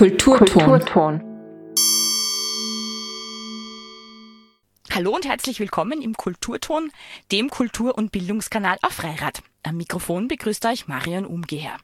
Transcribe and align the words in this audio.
Kulturton. 0.00 0.46
Kulturton. 0.46 1.20
Hallo 4.94 5.14
und 5.14 5.26
herzlich 5.26 5.60
willkommen 5.60 6.00
im 6.00 6.14
Kulturton, 6.14 6.90
dem 7.30 7.50
Kultur- 7.50 7.98
und 7.98 8.10
Bildungskanal 8.10 8.78
auf 8.80 8.92
Freirad. 8.92 9.42
Am 9.62 9.76
Mikrofon 9.76 10.26
begrüßt 10.26 10.64
euch 10.64 10.88
Marion 10.88 11.26
Umgeher. 11.26 11.76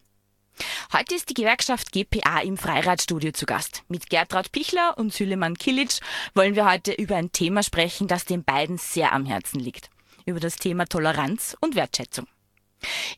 Heute 0.94 1.14
ist 1.14 1.28
die 1.28 1.34
Gewerkschaft 1.34 1.92
GPA 1.92 2.40
im 2.40 2.56
Freiradstudio 2.56 3.32
zu 3.32 3.44
Gast. 3.44 3.82
Mit 3.88 4.08
Gertraud 4.08 4.50
Pichler 4.50 4.96
und 4.96 5.12
Süleyman 5.12 5.58
Kilic 5.58 6.00
wollen 6.32 6.56
wir 6.56 6.64
heute 6.64 6.92
über 6.92 7.16
ein 7.16 7.32
Thema 7.32 7.62
sprechen, 7.62 8.08
das 8.08 8.24
den 8.24 8.44
beiden 8.44 8.78
sehr 8.78 9.12
am 9.12 9.26
Herzen 9.26 9.60
liegt. 9.60 9.90
Über 10.24 10.40
das 10.40 10.56
Thema 10.56 10.86
Toleranz 10.86 11.54
und 11.60 11.74
Wertschätzung. 11.74 12.26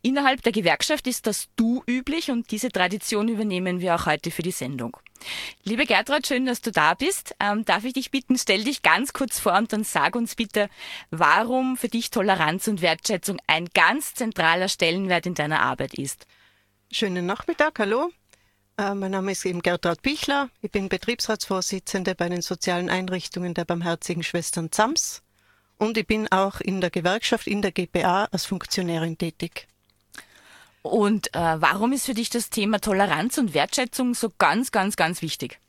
Innerhalb 0.02 0.42
der 0.42 0.52
Gewerkschaft 0.52 1.06
ist 1.06 1.26
das 1.26 1.48
Du 1.56 1.82
üblich 1.86 2.30
und 2.30 2.50
diese 2.50 2.70
Tradition 2.70 3.28
übernehmen 3.28 3.80
wir 3.80 3.94
auch 3.94 4.06
heute 4.06 4.30
für 4.30 4.42
die 4.42 4.52
Sendung. 4.52 4.96
Liebe 5.64 5.84
Gertrud, 5.84 6.26
schön, 6.26 6.46
dass 6.46 6.60
du 6.60 6.70
da 6.70 6.94
bist. 6.94 7.34
Ähm, 7.40 7.64
darf 7.64 7.84
ich 7.84 7.92
dich 7.92 8.10
bitten, 8.10 8.38
stell 8.38 8.64
dich 8.64 8.82
ganz 8.82 9.12
kurz 9.12 9.40
vor 9.40 9.56
und 9.56 9.72
dann 9.72 9.84
sag 9.84 10.14
uns 10.14 10.36
bitte, 10.36 10.68
warum 11.10 11.76
für 11.76 11.88
dich 11.88 12.10
Toleranz 12.10 12.68
und 12.68 12.82
Wertschätzung 12.82 13.38
ein 13.46 13.68
ganz 13.74 14.14
zentraler 14.14 14.68
Stellenwert 14.68 15.26
in 15.26 15.34
deiner 15.34 15.60
Arbeit 15.60 15.94
ist. 15.94 16.26
Schönen 16.92 17.26
Nachmittag, 17.26 17.78
hallo. 17.80 18.10
Äh, 18.78 18.94
mein 18.94 19.10
Name 19.10 19.32
ist 19.32 19.44
eben 19.44 19.60
Gertrud 19.60 20.00
Pichler. 20.02 20.48
Ich 20.62 20.70
bin 20.70 20.88
Betriebsratsvorsitzende 20.88 22.14
bei 22.14 22.28
den 22.28 22.42
sozialen 22.42 22.88
Einrichtungen 22.88 23.54
der 23.54 23.64
Barmherzigen 23.64 24.22
Schwestern 24.22 24.70
ZAMS 24.70 25.22
und 25.78 25.96
ich 25.96 26.06
bin 26.06 26.30
auch 26.30 26.60
in 26.60 26.80
der 26.80 26.90
Gewerkschaft, 26.90 27.46
in 27.46 27.62
der 27.62 27.72
GPA 27.72 28.24
als 28.24 28.44
Funktionärin 28.44 29.16
tätig. 29.16 29.68
Und 30.82 31.34
äh, 31.34 31.60
warum 31.60 31.92
ist 31.92 32.06
für 32.06 32.14
dich 32.14 32.30
das 32.30 32.50
Thema 32.50 32.80
Toleranz 32.80 33.38
und 33.38 33.54
Wertschätzung 33.54 34.14
so 34.14 34.30
ganz, 34.38 34.72
ganz, 34.72 34.96
ganz 34.96 35.22
wichtig? 35.22 35.60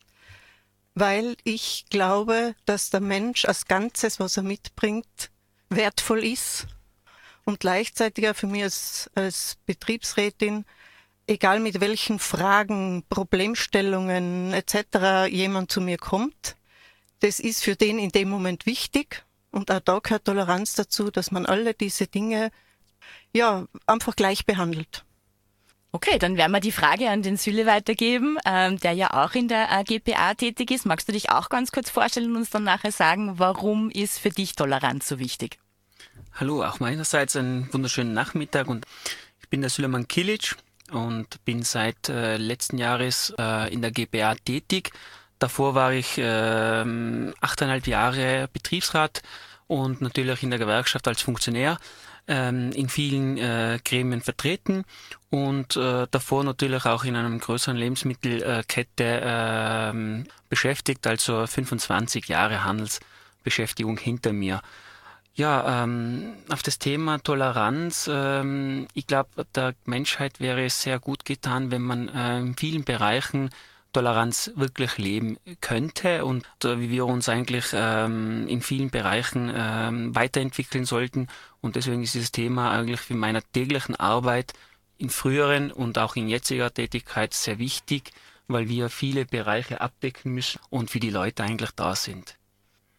Weil 0.95 1.35
ich 1.43 1.85
glaube, 1.89 2.55
dass 2.65 2.89
der 2.89 3.01
Mensch 3.01 3.45
als 3.45 3.65
Ganzes, 3.65 4.19
was 4.19 4.37
er 4.37 4.43
mitbringt, 4.43 5.29
wertvoll 5.69 6.23
ist 6.23 6.67
und 7.45 7.59
gleichzeitig 7.59 8.27
auch 8.27 8.35
für 8.35 8.47
mich 8.47 8.63
als, 8.63 9.09
als 9.13 9.57
Betriebsrätin, 9.65 10.65
egal 11.27 11.59
mit 11.59 11.79
welchen 11.79 12.19
Fragen, 12.19 13.03
Problemstellungen 13.09 14.53
etc. 14.53 15.31
jemand 15.31 15.71
zu 15.71 15.81
mir 15.81 15.97
kommt, 15.97 16.55
das 17.19 17.39
ist 17.39 17.63
für 17.63 17.75
den 17.75 17.99
in 17.99 18.09
dem 18.09 18.29
Moment 18.29 18.65
wichtig 18.65 19.23
und 19.51 19.71
auch 19.71 19.79
da 19.79 19.99
gehört 19.99 20.25
Toleranz 20.25 20.75
dazu, 20.75 21.11
dass 21.11 21.31
man 21.31 21.45
alle 21.45 21.73
diese 21.73 22.07
Dinge 22.07 22.51
ja 23.33 23.65
einfach 23.85 24.15
gleich 24.15 24.45
behandelt. 24.45 25.05
Okay, 25.91 26.19
dann 26.19 26.37
werden 26.37 26.51
wir 26.51 26.59
die 26.59 26.71
Frage 26.71 27.09
an 27.09 27.23
den 27.23 27.35
Süle 27.35 27.65
weitergeben, 27.65 28.37
ähm, 28.45 28.79
der 28.79 28.91
ja 28.91 29.11
auch 29.11 29.33
in 29.33 29.47
der 29.47 29.71
äh, 29.71 29.83
GPA 29.83 30.35
tätig 30.35 30.69
ist. 30.69 30.85
Magst 30.85 31.07
du 31.07 31.13
dich 31.13 31.31
auch 31.31 31.49
ganz 31.49 31.71
kurz 31.71 31.89
vorstellen 31.89 32.29
und 32.29 32.37
uns 32.37 32.51
dann 32.51 32.63
nachher 32.63 32.91
sagen, 32.91 33.39
warum 33.39 33.89
ist 33.89 34.19
für 34.19 34.29
dich 34.29 34.55
Toleranz 34.55 35.07
so 35.07 35.17
wichtig? 35.17 35.57
Hallo, 36.33 36.63
auch 36.63 36.79
meinerseits 36.79 37.35
einen 37.35 37.73
wunderschönen 37.73 38.13
Nachmittag 38.13 38.67
und 38.67 38.85
ich 39.41 39.49
bin 39.49 39.61
der 39.61 39.71
Süleyman 39.71 40.07
Kilic 40.07 40.57
und 40.91 41.43
bin 41.43 41.63
seit 41.63 42.07
äh, 42.07 42.37
letzten 42.37 42.77
Jahres 42.77 43.33
äh, 43.39 43.73
in 43.73 43.81
der 43.81 43.89
GPA 43.89 44.35
tätig 44.35 44.91
Davor 45.39 45.73
war 45.73 45.93
ich 45.93 46.17
äh, 46.17 46.23
achteinhalb 47.41 47.87
Jahre 47.87 48.49
Betriebsrat 48.51 49.21
und 49.67 50.01
natürlich 50.01 50.37
auch 50.37 50.43
in 50.43 50.49
der 50.49 50.59
Gewerkschaft 50.59 51.07
als 51.07 51.21
Funktionär 51.21 51.77
ähm, 52.27 52.71
in 52.73 52.89
vielen 52.89 53.37
äh, 53.37 53.79
Gremien 53.83 54.21
vertreten 54.21 54.83
und 55.29 55.75
äh, 55.75 56.07
davor 56.11 56.43
natürlich 56.43 56.85
auch 56.85 57.03
in 57.03 57.15
einem 57.15 57.39
größeren 57.39 57.75
Lebensmittelkette 57.77 59.03
äh, 59.03 60.23
beschäftigt, 60.47 61.07
also 61.07 61.47
25 61.47 62.27
Jahre 62.27 62.63
Handelsbeschäftigung 62.63 63.97
hinter 63.97 64.33
mir. 64.33 64.61
Ja, 65.35 65.83
ähm, 65.83 66.33
auf 66.49 66.61
das 66.63 66.79
Thema 66.79 67.17
Toleranz, 67.19 68.09
ähm, 68.11 68.87
ich 68.93 69.07
glaube, 69.07 69.45
der 69.55 69.73
Menschheit 69.85 70.39
wäre 70.39 70.65
es 70.65 70.81
sehr 70.81 70.99
gut 70.99 71.23
getan, 71.23 71.71
wenn 71.71 71.81
man 71.81 72.09
äh, 72.09 72.39
in 72.39 72.57
vielen 72.57 72.83
Bereichen 72.83 73.49
Toleranz 73.91 74.51
wirklich 74.55 74.97
leben 74.97 75.37
könnte 75.61 76.25
und 76.25 76.45
äh, 76.63 76.79
wie 76.79 76.89
wir 76.89 77.05
uns 77.05 77.27
eigentlich 77.27 77.67
ähm, 77.73 78.47
in 78.47 78.61
vielen 78.61 78.89
Bereichen 78.89 79.51
ähm, 79.53 80.15
weiterentwickeln 80.15 80.85
sollten. 80.85 81.27
Und 81.61 81.75
deswegen 81.75 82.03
ist 82.03 82.13
dieses 82.13 82.31
Thema 82.31 82.71
eigentlich 82.71 82.99
für 82.99 83.15
meiner 83.15 83.41
täglichen 83.41 83.95
Arbeit 83.95 84.53
in 84.97 85.09
früheren 85.09 85.71
und 85.71 85.97
auch 85.97 86.15
in 86.15 86.27
jetziger 86.27 86.73
Tätigkeit 86.73 87.33
sehr 87.33 87.57
wichtig, 87.57 88.11
weil 88.47 88.69
wir 88.69 88.89
viele 88.89 89.25
Bereiche 89.25 89.81
abdecken 89.81 90.33
müssen 90.33 90.59
und 90.69 90.89
für 90.89 90.99
die 90.99 91.09
Leute 91.09 91.43
eigentlich 91.43 91.71
da 91.71 91.95
sind. 91.95 92.35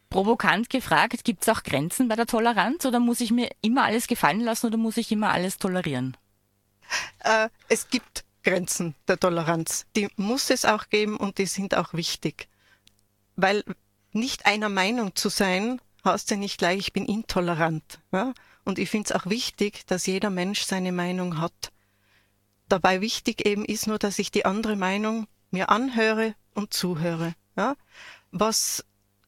Provokant 0.09 0.71
gefragt, 0.71 1.23
gibt 1.23 1.43
es 1.43 1.49
auch 1.49 1.63
Grenzen 1.63 2.09
bei 2.09 2.17
der 2.17 2.27
Toleranz 2.27 2.85
oder 2.85 2.99
muss 2.99 3.21
ich 3.21 3.31
mir 3.31 3.49
immer 3.61 3.85
alles 3.85 4.09
gefallen 4.09 4.41
lassen 4.41 4.67
oder 4.67 4.77
muss 4.77 4.97
ich 4.97 5.13
immer 5.13 5.31
alles 5.31 5.59
tolerieren? 5.59 6.17
Äh, 7.21 7.49
es 7.69 7.89
gibt 7.89 8.25
Grenzen 8.43 8.95
der 9.09 9.19
Toleranz. 9.19 9.87
Die 9.97 10.09
muss 10.17 10.51
es 10.51 10.65
auch 10.65 10.89
geben 10.89 11.17
und 11.17 11.39
die 11.39 11.47
sind 11.47 11.75
auch 11.75 11.93
wichtig. 11.95 12.49
Weil 13.37 13.65
nicht 14.13 14.47
einer 14.47 14.69
Meinung 14.69 15.15
zu 15.15 15.29
sein, 15.29 15.81
heißt 16.05 16.31
ja 16.31 16.37
nicht 16.37 16.59
gleich, 16.59 16.79
ich 16.79 16.93
bin 16.93 17.07
intolerant. 17.07 18.01
Ja? 18.13 18.33
Und 18.65 18.79
ich 18.79 18.91
finde 18.91 19.13
es 19.13 19.21
auch 19.21 19.27
wichtig, 19.27 19.87
dass 19.87 20.07
jeder 20.07 20.31
Mensch 20.31 20.63
seine 20.63 20.93
Meinung 20.93 21.41
hat. 21.41 21.73
Dabei 22.69 23.01
wichtig 23.01 23.47
eben 23.47 23.65
ist 23.65 23.87
nur, 23.87 23.99
dass 23.99 24.19
ich 24.19 24.31
die 24.31 24.45
andere 24.45 24.77
Meinung 24.77 25.27
mir 25.51 25.71
anhöre 25.71 26.35
und 26.55 26.73
zuhöre. 26.73 27.35
Ja? 27.57 27.77
Was 28.31 28.85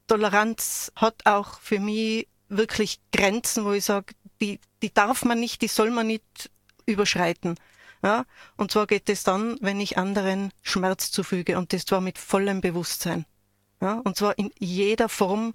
Toleranz 0.07 0.91
hat 0.95 1.25
auch 1.25 1.59
für 1.59 1.79
mich 1.79 2.27
wirklich 2.49 2.99
Grenzen, 3.11 3.65
wo 3.65 3.71
ich 3.71 3.85
sage, 3.85 4.13
die, 4.41 4.59
die 4.81 4.93
darf 4.93 5.23
man 5.25 5.39
nicht, 5.39 5.61
die 5.61 5.67
soll 5.67 5.91
man 5.91 6.07
nicht 6.07 6.51
überschreiten. 6.85 7.55
Ja? 8.03 8.25
Und 8.57 8.71
zwar 8.71 8.85
geht 8.85 9.09
es 9.09 9.23
dann, 9.23 9.57
wenn 9.61 9.79
ich 9.79 9.97
anderen 9.97 10.51
Schmerz 10.61 11.11
zufüge 11.11 11.57
und 11.57 11.73
das 11.73 11.85
zwar 11.85 12.01
mit 12.01 12.17
vollem 12.17 12.61
Bewusstsein. 12.61 13.25
Ja? 13.81 14.01
Und 14.03 14.17
zwar 14.17 14.37
in 14.37 14.51
jeder 14.59 15.09
Form, 15.09 15.53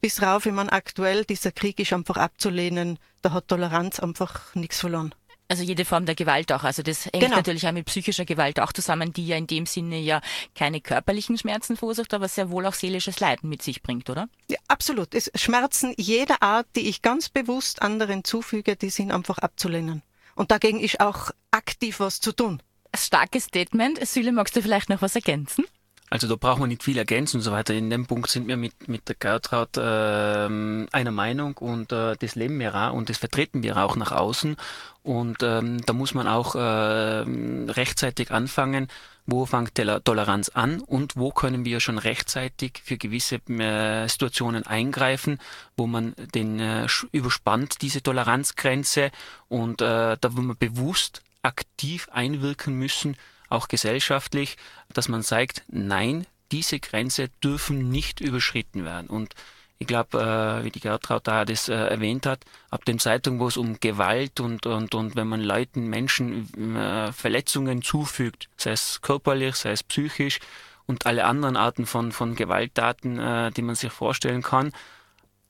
bis 0.00 0.22
rauf, 0.22 0.46
wie 0.46 0.50
man 0.50 0.70
aktuell, 0.70 1.24
dieser 1.24 1.52
Krieg 1.52 1.78
ist 1.78 1.92
einfach 1.92 2.16
abzulehnen, 2.16 2.98
da 3.22 3.32
hat 3.32 3.48
Toleranz 3.48 4.00
einfach 4.00 4.54
nichts 4.54 4.80
verloren. 4.80 5.14
Also 5.50 5.64
jede 5.64 5.84
Form 5.84 6.06
der 6.06 6.14
Gewalt 6.14 6.52
auch. 6.52 6.62
Also 6.62 6.82
das 6.82 7.06
hängt 7.06 7.24
genau. 7.24 7.36
natürlich 7.36 7.66
auch 7.66 7.72
mit 7.72 7.84
psychischer 7.86 8.24
Gewalt 8.24 8.60
auch 8.60 8.72
zusammen, 8.72 9.12
die 9.12 9.26
ja 9.26 9.36
in 9.36 9.48
dem 9.48 9.66
Sinne 9.66 9.98
ja 9.98 10.20
keine 10.54 10.80
körperlichen 10.80 11.36
Schmerzen 11.36 11.76
verursacht, 11.76 12.14
aber 12.14 12.28
sehr 12.28 12.50
wohl 12.50 12.66
auch 12.66 12.72
seelisches 12.72 13.18
Leiden 13.18 13.50
mit 13.50 13.60
sich 13.60 13.82
bringt, 13.82 14.08
oder? 14.08 14.28
Ja, 14.48 14.58
absolut. 14.68 15.12
Es 15.12 15.28
Schmerzen 15.34 15.92
jeder 15.96 16.40
Art, 16.40 16.68
die 16.76 16.88
ich 16.88 17.02
ganz 17.02 17.28
bewusst 17.28 17.82
anderen 17.82 18.22
zufüge, 18.22 18.76
die 18.76 18.90
sind 18.90 19.10
einfach 19.10 19.38
abzulehnen. 19.38 20.02
Und 20.40 20.50
dagegen 20.50 20.80
ist 20.80 21.00
auch 21.00 21.32
aktiv 21.50 22.00
was 22.00 22.18
zu 22.18 22.32
tun. 22.32 22.62
Starkes 22.96 23.44
Statement. 23.44 23.98
Süle, 24.08 24.32
magst 24.32 24.56
du 24.56 24.62
vielleicht 24.62 24.88
noch 24.88 25.02
was 25.02 25.14
ergänzen? 25.14 25.66
Also 26.10 26.26
da 26.26 26.34
brauchen 26.34 26.62
wir 26.62 26.66
nicht 26.66 26.82
viel 26.82 26.98
ergänzen 26.98 27.36
und 27.36 27.42
so 27.42 27.52
weiter. 27.52 27.72
In 27.72 27.88
dem 27.88 28.06
Punkt 28.06 28.28
sind 28.28 28.48
wir 28.48 28.56
mit, 28.56 28.88
mit 28.88 29.08
der 29.08 29.14
Gertraud 29.14 29.76
äh, 29.76 29.80
einer 29.80 31.10
Meinung 31.12 31.56
und 31.58 31.92
äh, 31.92 32.16
das 32.18 32.34
leben 32.34 32.58
wir 32.58 32.74
auch 32.74 32.92
und 32.92 33.08
das 33.08 33.18
vertreten 33.18 33.62
wir 33.62 33.76
auch 33.76 33.94
nach 33.94 34.10
außen. 34.10 34.56
Und 35.04 35.44
ähm, 35.44 35.80
da 35.86 35.92
muss 35.92 36.12
man 36.12 36.26
auch 36.26 36.56
äh, 36.56 36.58
rechtzeitig 36.58 38.32
anfangen, 38.32 38.88
wo 39.24 39.46
fängt 39.46 39.76
Toleranz 40.04 40.48
an 40.48 40.80
und 40.80 41.16
wo 41.16 41.30
können 41.30 41.64
wir 41.64 41.78
schon 41.78 41.98
rechtzeitig 41.98 42.80
für 42.84 42.96
gewisse 42.96 43.36
äh, 43.48 44.08
Situationen 44.08 44.66
eingreifen, 44.66 45.38
wo 45.76 45.86
man 45.86 46.14
den 46.34 46.58
äh, 46.58 46.88
überspannt, 47.12 47.82
diese 47.82 48.02
Toleranzgrenze 48.02 49.12
und 49.48 49.80
äh, 49.80 50.16
da 50.20 50.36
wo 50.36 50.40
man 50.40 50.56
bewusst 50.58 51.22
aktiv 51.42 52.08
einwirken 52.10 52.74
müssen, 52.74 53.16
auch 53.50 53.68
gesellschaftlich, 53.68 54.56
dass 54.92 55.08
man 55.08 55.22
sagt, 55.22 55.64
nein, 55.68 56.26
diese 56.50 56.80
Grenze 56.80 57.28
dürfen 57.44 57.90
nicht 57.90 58.20
überschritten 58.20 58.84
werden. 58.84 59.08
Und 59.08 59.34
ich 59.78 59.86
glaube, 59.86 60.18
äh, 60.20 60.64
wie 60.64 60.70
die 60.70 60.80
Gertraud 60.80 61.26
da 61.26 61.44
das 61.44 61.68
äh, 61.68 61.74
erwähnt 61.74 62.26
hat, 62.26 62.44
ab 62.70 62.84
dem 62.84 62.98
Zeitpunkt, 62.98 63.40
wo 63.40 63.48
es 63.48 63.56
um 63.56 63.80
Gewalt 63.80 64.38
und, 64.40 64.66
und, 64.66 64.94
und 64.94 65.16
wenn 65.16 65.26
man 65.26 65.40
Leuten, 65.40 65.88
Menschen 65.88 66.76
äh, 66.76 67.12
Verletzungen 67.12 67.82
zufügt, 67.82 68.48
sei 68.56 68.72
es 68.72 69.00
körperlich, 69.00 69.54
sei 69.56 69.72
es 69.72 69.82
psychisch 69.82 70.38
und 70.86 71.06
alle 71.06 71.24
anderen 71.24 71.56
Arten 71.56 71.86
von, 71.86 72.12
von 72.12 72.36
Gewalttaten, 72.36 73.18
äh, 73.18 73.50
die 73.52 73.62
man 73.62 73.74
sich 73.74 73.90
vorstellen 73.90 74.42
kann, 74.42 74.72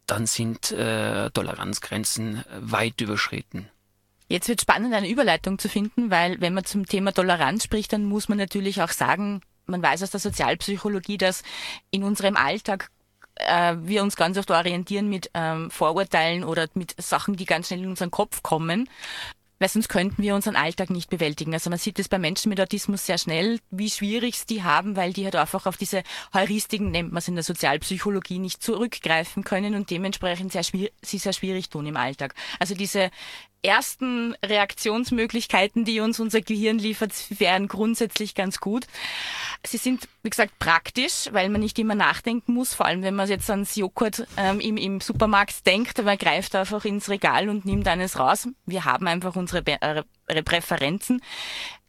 dann 0.07 0.27
sind 0.27 0.71
äh, 0.71 1.31
Toleranzgrenzen 1.31 2.45
weit 2.61 3.01
überschritten. 3.01 3.69
Jetzt 4.31 4.49
wird 4.49 4.61
spannend, 4.61 4.95
eine 4.95 5.09
Überleitung 5.09 5.59
zu 5.59 5.69
finden, 5.69 6.13
weil 6.13 6.41
wenn 6.41 6.55
man 6.55 6.65
zum 6.65 6.87
Thema 6.87 7.11
Toleranz 7.13 7.65
spricht, 7.65 7.93
dann 7.93 8.05
muss 8.05 8.29
man 8.29 8.39
natürlich 8.39 8.81
auch 8.81 8.91
sagen, 8.91 9.41
man 9.67 9.83
weiß 9.83 10.05
aus 10.05 10.13
der 10.13 10.21
Sozialpsychologie, 10.21 11.19
dass 11.19 11.43
in 11.91 12.05
unserem 12.05 12.37
Alltag 12.37 12.91
äh, 13.35 13.75
wir 13.81 14.05
uns 14.05 14.15
ganz 14.15 14.39
oft 14.39 14.53
orientieren 14.53 15.09
mit 15.09 15.33
ähm, 15.35 15.69
Vorurteilen 15.73 16.45
oder 16.45 16.69
mit 16.75 16.95
Sachen, 17.03 17.35
die 17.35 17.45
ganz 17.45 17.67
schnell 17.67 17.81
in 17.81 17.89
unseren 17.89 18.13
Kopf 18.13 18.41
kommen. 18.45 18.89
weil 19.59 19.69
sonst 19.69 19.89
könnten 19.89 20.23
wir 20.23 20.37
unseren 20.37 20.57
Alltag 20.57 20.91
nicht 20.91 21.11
bewältigen. 21.11 21.53
Also 21.53 21.69
man 21.69 21.79
sieht 21.81 21.99
es 21.99 22.09
bei 22.09 22.19
Menschen 22.19 22.51
mit 22.51 22.61
Autismus 22.61 23.05
sehr 23.07 23.19
schnell, 23.19 23.59
wie 23.71 23.91
schwierig 23.91 24.37
es 24.37 24.47
die 24.47 24.63
haben, 24.63 24.95
weil 24.97 25.13
die 25.13 25.25
halt 25.25 25.37
einfach 25.37 25.67
auf 25.67 25.77
diese 25.77 26.03
Heuristiken, 26.33 26.93
nennt 26.93 27.11
man 27.11 27.19
es 27.19 27.29
in 27.29 27.35
der 27.35 27.45
Sozialpsychologie, 27.45 28.39
nicht 28.39 28.63
zurückgreifen 28.63 29.45
können 29.45 29.75
und 29.75 29.91
dementsprechend 29.91 30.53
sehr 30.53 30.63
schwierig, 30.63 30.95
sie 31.03 31.19
sehr 31.19 31.35
schwierig 31.35 31.69
tun 31.69 31.87
im 31.87 31.97
Alltag. 31.97 32.35
Also 32.59 32.75
diese 32.75 33.11
ersten 33.63 34.35
Reaktionsmöglichkeiten, 34.45 35.85
die 35.85 36.01
uns 36.01 36.21
unser 36.21 36.41
Gehirn 36.41 36.79
liefert, 36.79 37.13
wären 37.39 37.69
grundsätzlich 37.69 38.35
ganz 38.35 38.61
gut. 38.61 38.87
Sie 39.67 39.77
sind, 39.77 40.09
wie 40.23 40.31
gesagt, 40.31 40.59
praktisch, 40.59 41.29
weil 41.33 41.49
man 41.51 41.61
nicht 41.61 41.79
immer 41.79 41.95
nachdenken 41.95 42.55
muss, 42.55 42.75
vor 42.75 42.87
allem 42.87 43.03
wenn 43.03 43.15
man 43.15 43.29
jetzt 43.29 43.51
ans 43.51 43.77
Joghurt 43.77 44.27
ähm, 44.37 44.61
im, 44.61 44.77
im 44.77 45.01
Supermarkt 45.01 45.67
denkt, 45.67 46.03
man 46.03 46.17
greift 46.17 46.55
einfach 46.55 46.85
ins 46.85 47.09
Regal 47.11 47.49
und 47.49 47.65
nimmt 47.65 47.87
eines 47.89 48.19
raus. 48.19 48.49
Wir 48.67 48.85
haben 48.85 49.07
einfach 49.07 49.37
unsere 49.37 49.63
äh, 49.67 50.43
Präferenzen. 50.43 51.21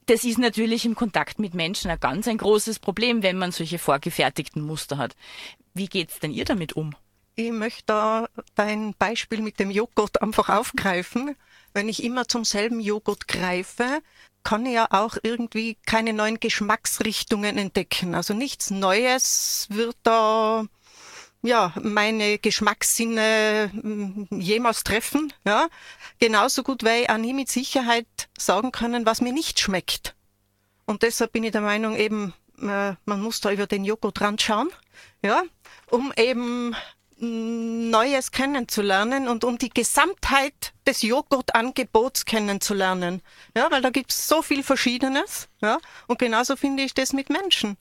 Das 0.08 0.24
ist 0.24 0.40
natürlich 0.40 0.86
im 0.86 0.96
Kontakt 0.96 1.40
mit 1.40 1.54
Menschen 1.54 1.90
ein 1.90 2.00
ganz 2.00 2.28
ein 2.28 2.38
großes 2.38 2.80
Problem, 2.80 3.24
wenn 3.24 3.38
man 3.38 3.52
solche 3.52 3.80
vorgefertigten 3.80 4.62
Muster 4.62 4.98
hat. 4.98 5.16
Wie 5.74 5.88
geht's 5.88 6.20
denn 6.20 6.32
ihr 6.32 6.44
damit 6.44 6.74
um? 6.74 6.96
Ich 7.36 7.52
möchte 7.52 7.84
da 7.88 8.28
dein 8.56 8.94
Beispiel 8.98 9.42
mit 9.42 9.60
dem 9.60 9.72
Joghurt 9.72 10.22
einfach 10.22 10.50
aufgreifen 10.50 11.36
wenn 11.74 11.90
ich 11.90 12.04
immer 12.04 12.28
zum 12.28 12.46
selben 12.46 12.80
Joghurt 12.80 13.28
greife, 13.28 14.02
kann 14.44 14.66
ich 14.66 14.74
ja 14.74 14.88
auch 14.90 15.18
irgendwie 15.22 15.78
keine 15.86 16.14
neuen 16.14 16.40
Geschmacksrichtungen 16.40 17.58
entdecken. 17.58 18.16
Also 18.16 18.34
nichts 18.34 18.72
Neues 18.72 19.68
wird 19.70 19.96
da 20.04 20.66
ja, 21.44 21.74
meine 21.82 22.38
Geschmackssinne 22.38 23.72
hm, 23.74 24.28
jemals 24.30 24.84
treffen. 24.84 25.34
Ja. 25.46 25.70
Genauso 26.20 26.62
gut 26.62 26.84
werde 26.84 27.04
ich 27.04 27.10
auch 27.10 27.18
nie 27.18 27.34
mit 27.34 27.50
Sicherheit 27.50 28.08
sagen 28.38 28.72
können, 28.72 29.06
was 29.06 29.22
mir 29.22 29.34
nicht 29.34 29.60
schmeckt. 29.60 30.16
Und 30.86 31.04
deshalb 31.04 31.32
bin 31.32 31.44
ich 31.44 31.52
der 31.52 31.62
Meinung, 31.62 31.96
eben, 31.96 32.34
äh, 32.62 32.94
man 33.06 33.22
muss 33.22 33.42
da 33.42 33.52
über 33.52 33.66
den 33.66 33.86
Joghurt 33.86 34.20
schauen, 34.40 34.70
ja, 35.24 35.42
um 35.88 36.14
eben 36.16 36.76
Neues 37.22 38.32
kennenzulernen 38.32 39.28
und 39.28 39.44
um 39.44 39.60
die 39.60 39.70
Gesamtheit 39.70 40.74
des 40.88 41.04
Joghurtangebots 41.04 42.26
kennenzulernen. 42.26 43.22
Ja, 43.56 43.70
weil 43.70 43.84
da 43.84 43.92
gibt's 43.92 44.28
so 44.28 44.42
viel 44.42 44.64
Verschiedenes. 44.64 45.48
Ja, 45.62 45.78
und 46.08 46.18
genauso 46.18 46.56
finde 46.56 46.84
ich 46.84 46.96
das 46.96 47.14
mit 47.14 47.30
Menschen. 47.30 47.78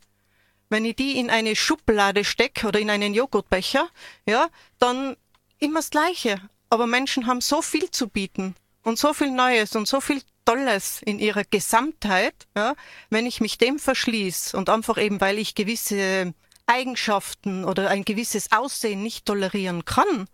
Wenn 0.68 0.84
ich 0.84 0.96
die 0.96 1.18
in 1.18 1.30
eine 1.30 1.56
Schublade 1.56 2.22
stecke 2.24 2.68
oder 2.68 2.80
in 2.80 2.90
einen 2.90 3.14
Joghurtbecher, 3.14 3.88
ja, 4.26 4.48
dann 4.78 5.16
immer 5.58 5.80
das 5.80 5.90
Gleiche. 5.90 6.36
Aber 6.68 6.86
Menschen 6.86 7.26
haben 7.26 7.40
so 7.40 7.62
viel 7.62 7.90
zu 7.90 8.08
bieten 8.08 8.54
und 8.82 8.98
so 8.98 9.14
viel 9.14 9.30
Neues 9.30 9.74
und 9.74 9.88
so 9.88 10.02
viel 10.02 10.22
Tolles 10.44 11.00
in 11.02 11.18
ihrer 11.18 11.44
Gesamtheit, 11.44 12.34
ja, 12.56 12.74
wenn 13.08 13.24
ich 13.24 13.40
mich 13.40 13.56
dem 13.56 13.78
verschließe 13.78 14.56
und 14.56 14.68
einfach 14.68 14.98
eben, 14.98 15.20
weil 15.20 15.38
ich 15.38 15.54
gewisse 15.54 16.34
Eigenschaften 16.70 17.64
oder 17.64 17.90
ein 17.90 18.04
gewisses 18.04 18.52
Aussehen 18.52 19.02
nicht 19.02 19.26
tolerieren 19.26 19.84
kann, 19.84 20.28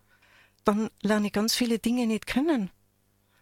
dann 0.65 0.91
lerne 1.01 1.29
ich 1.29 1.33
ganz 1.33 1.55
viele 1.55 1.79
Dinge 1.79 2.07
nicht 2.07 2.27
kennen. 2.27 2.71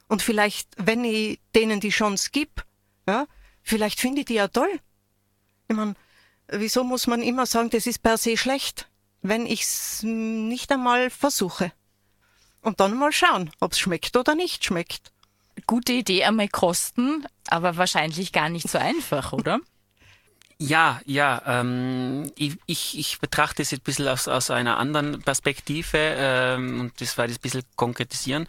Und 0.08 0.22
vielleicht, 0.22 0.68
wenn 0.76 1.04
ich 1.04 1.40
denen 1.54 1.80
die 1.80 1.90
Chance 1.90 2.30
gebe, 2.30 2.62
ja, 3.08 3.26
vielleicht 3.62 4.00
finde 4.00 4.20
ich 4.20 4.26
die 4.26 4.34
ja 4.34 4.48
toll. 4.48 4.80
Ich 5.68 5.74
meine, 5.74 5.94
wieso 6.48 6.84
muss 6.84 7.06
man 7.06 7.22
immer 7.22 7.46
sagen, 7.46 7.70
das 7.70 7.86
ist 7.86 8.02
per 8.02 8.16
se 8.16 8.36
schlecht, 8.36 8.88
wenn 9.22 9.46
ich 9.46 9.62
es 9.62 10.02
nicht 10.02 10.70
einmal 10.70 11.10
versuche? 11.10 11.72
Und 12.60 12.80
dann 12.80 12.96
mal 12.96 13.12
schauen, 13.12 13.50
ob 13.60 13.72
es 13.72 13.78
schmeckt 13.78 14.16
oder 14.16 14.34
nicht 14.34 14.64
schmeckt. 14.64 15.12
Gute 15.66 15.92
Idee 15.92 16.24
einmal 16.24 16.48
kosten, 16.48 17.26
aber 17.48 17.76
wahrscheinlich 17.76 18.32
gar 18.32 18.48
nicht 18.48 18.68
so 18.68 18.78
einfach, 18.78 19.32
oder? 19.32 19.60
Ja, 20.58 21.00
ja. 21.04 21.42
Ähm, 21.46 22.30
ich, 22.36 22.58
ich, 22.66 23.18
betrachte 23.18 23.62
es 23.62 23.70
jetzt 23.70 23.80
ein 23.80 23.84
bisschen 23.84 24.08
aus, 24.08 24.28
aus 24.28 24.50
einer 24.50 24.78
anderen 24.78 25.20
Perspektive 25.22 25.98
ähm, 25.98 26.80
und 26.80 27.00
das 27.00 27.18
werde 27.18 27.32
ich 27.32 27.38
ein 27.38 27.42
bisschen 27.42 27.64
konkretisieren. 27.76 28.46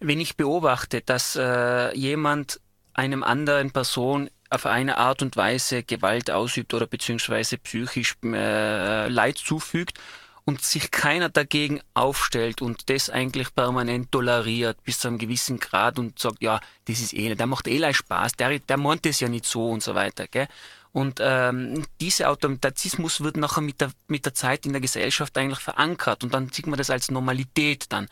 Wenn 0.00 0.20
ich 0.20 0.36
beobachte, 0.36 1.00
dass 1.02 1.36
äh, 1.36 1.94
jemand 1.96 2.60
einem 2.94 3.22
anderen 3.22 3.70
Person 3.72 4.30
auf 4.50 4.66
eine 4.66 4.98
Art 4.98 5.22
und 5.22 5.36
Weise 5.36 5.82
Gewalt 5.82 6.30
ausübt 6.30 6.74
oder 6.74 6.86
beziehungsweise 6.86 7.58
psychisch 7.58 8.16
äh, 8.24 9.08
Leid 9.08 9.38
zufügt 9.38 9.98
und 10.44 10.62
sich 10.62 10.90
keiner 10.90 11.28
dagegen 11.28 11.80
aufstellt 11.94 12.62
und 12.62 12.90
das 12.90 13.10
eigentlich 13.10 13.54
permanent 13.54 14.12
toleriert 14.12 14.82
bis 14.84 15.00
zu 15.00 15.08
einem 15.08 15.18
gewissen 15.18 15.58
Grad 15.58 15.98
und 15.98 16.18
sagt, 16.18 16.42
ja, 16.42 16.60
das 16.86 17.00
ist 17.00 17.14
eh, 17.14 17.34
der 17.34 17.46
macht 17.46 17.66
eh 17.66 17.92
Spaß, 17.92 18.32
der, 18.32 18.58
der 18.58 18.76
meint 18.76 19.06
das 19.06 19.20
ja 19.20 19.28
nicht 19.28 19.46
so 19.46 19.70
und 19.70 19.82
so 19.82 19.94
weiter. 19.94 20.26
Gell? 20.28 20.48
Und 20.94 21.18
ähm, 21.20 21.84
dieser 22.00 22.30
Automatismus 22.30 23.20
wird 23.20 23.36
nachher 23.36 23.62
mit 23.62 23.80
der, 23.80 23.90
mit 24.06 24.26
der 24.26 24.34
Zeit 24.34 24.64
in 24.64 24.70
der 24.70 24.80
Gesellschaft 24.80 25.36
eigentlich 25.36 25.58
verankert 25.58 26.22
und 26.22 26.32
dann 26.32 26.50
sieht 26.50 26.68
man 26.68 26.78
das 26.78 26.88
als 26.88 27.10
Normalität 27.10 27.86
dann. 27.88 28.06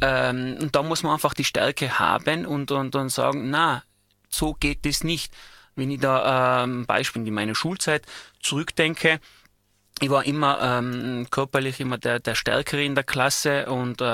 Ähm, 0.00 0.56
und 0.60 0.74
da 0.74 0.82
muss 0.82 1.04
man 1.04 1.12
einfach 1.12 1.34
die 1.34 1.44
Stärke 1.44 2.00
haben 2.00 2.44
und, 2.44 2.72
und, 2.72 2.96
und 2.96 3.10
sagen, 3.10 3.50
na, 3.50 3.84
so 4.28 4.54
geht 4.54 4.84
es 4.86 5.04
nicht. 5.04 5.32
Wenn 5.76 5.88
ich 5.92 6.00
da 6.00 6.64
ähm, 6.64 6.84
Beispiel 6.84 7.24
in 7.24 7.32
meine 7.32 7.54
Schulzeit 7.54 8.04
zurückdenke, 8.42 9.20
ich 10.00 10.10
war 10.10 10.24
immer 10.24 10.58
ähm, 10.60 11.28
körperlich 11.30 11.78
immer 11.78 11.96
der, 11.96 12.18
der 12.18 12.34
Stärkere 12.34 12.82
in 12.82 12.96
der 12.96 13.04
Klasse 13.04 13.66
und, 13.66 14.00
äh, 14.00 14.04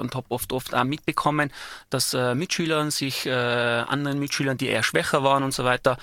und 0.00 0.14
habe 0.14 0.24
oft 0.30 0.54
oft 0.54 0.74
auch 0.74 0.84
mitbekommen, 0.84 1.52
dass 1.90 2.14
äh, 2.14 2.34
Mitschülern 2.34 2.90
sich 2.90 3.26
äh, 3.26 3.30
anderen 3.30 4.18
Mitschülern, 4.18 4.56
die 4.56 4.68
eher 4.68 4.82
schwächer 4.82 5.22
waren 5.22 5.42
und 5.42 5.52
so 5.52 5.64
weiter, 5.64 5.98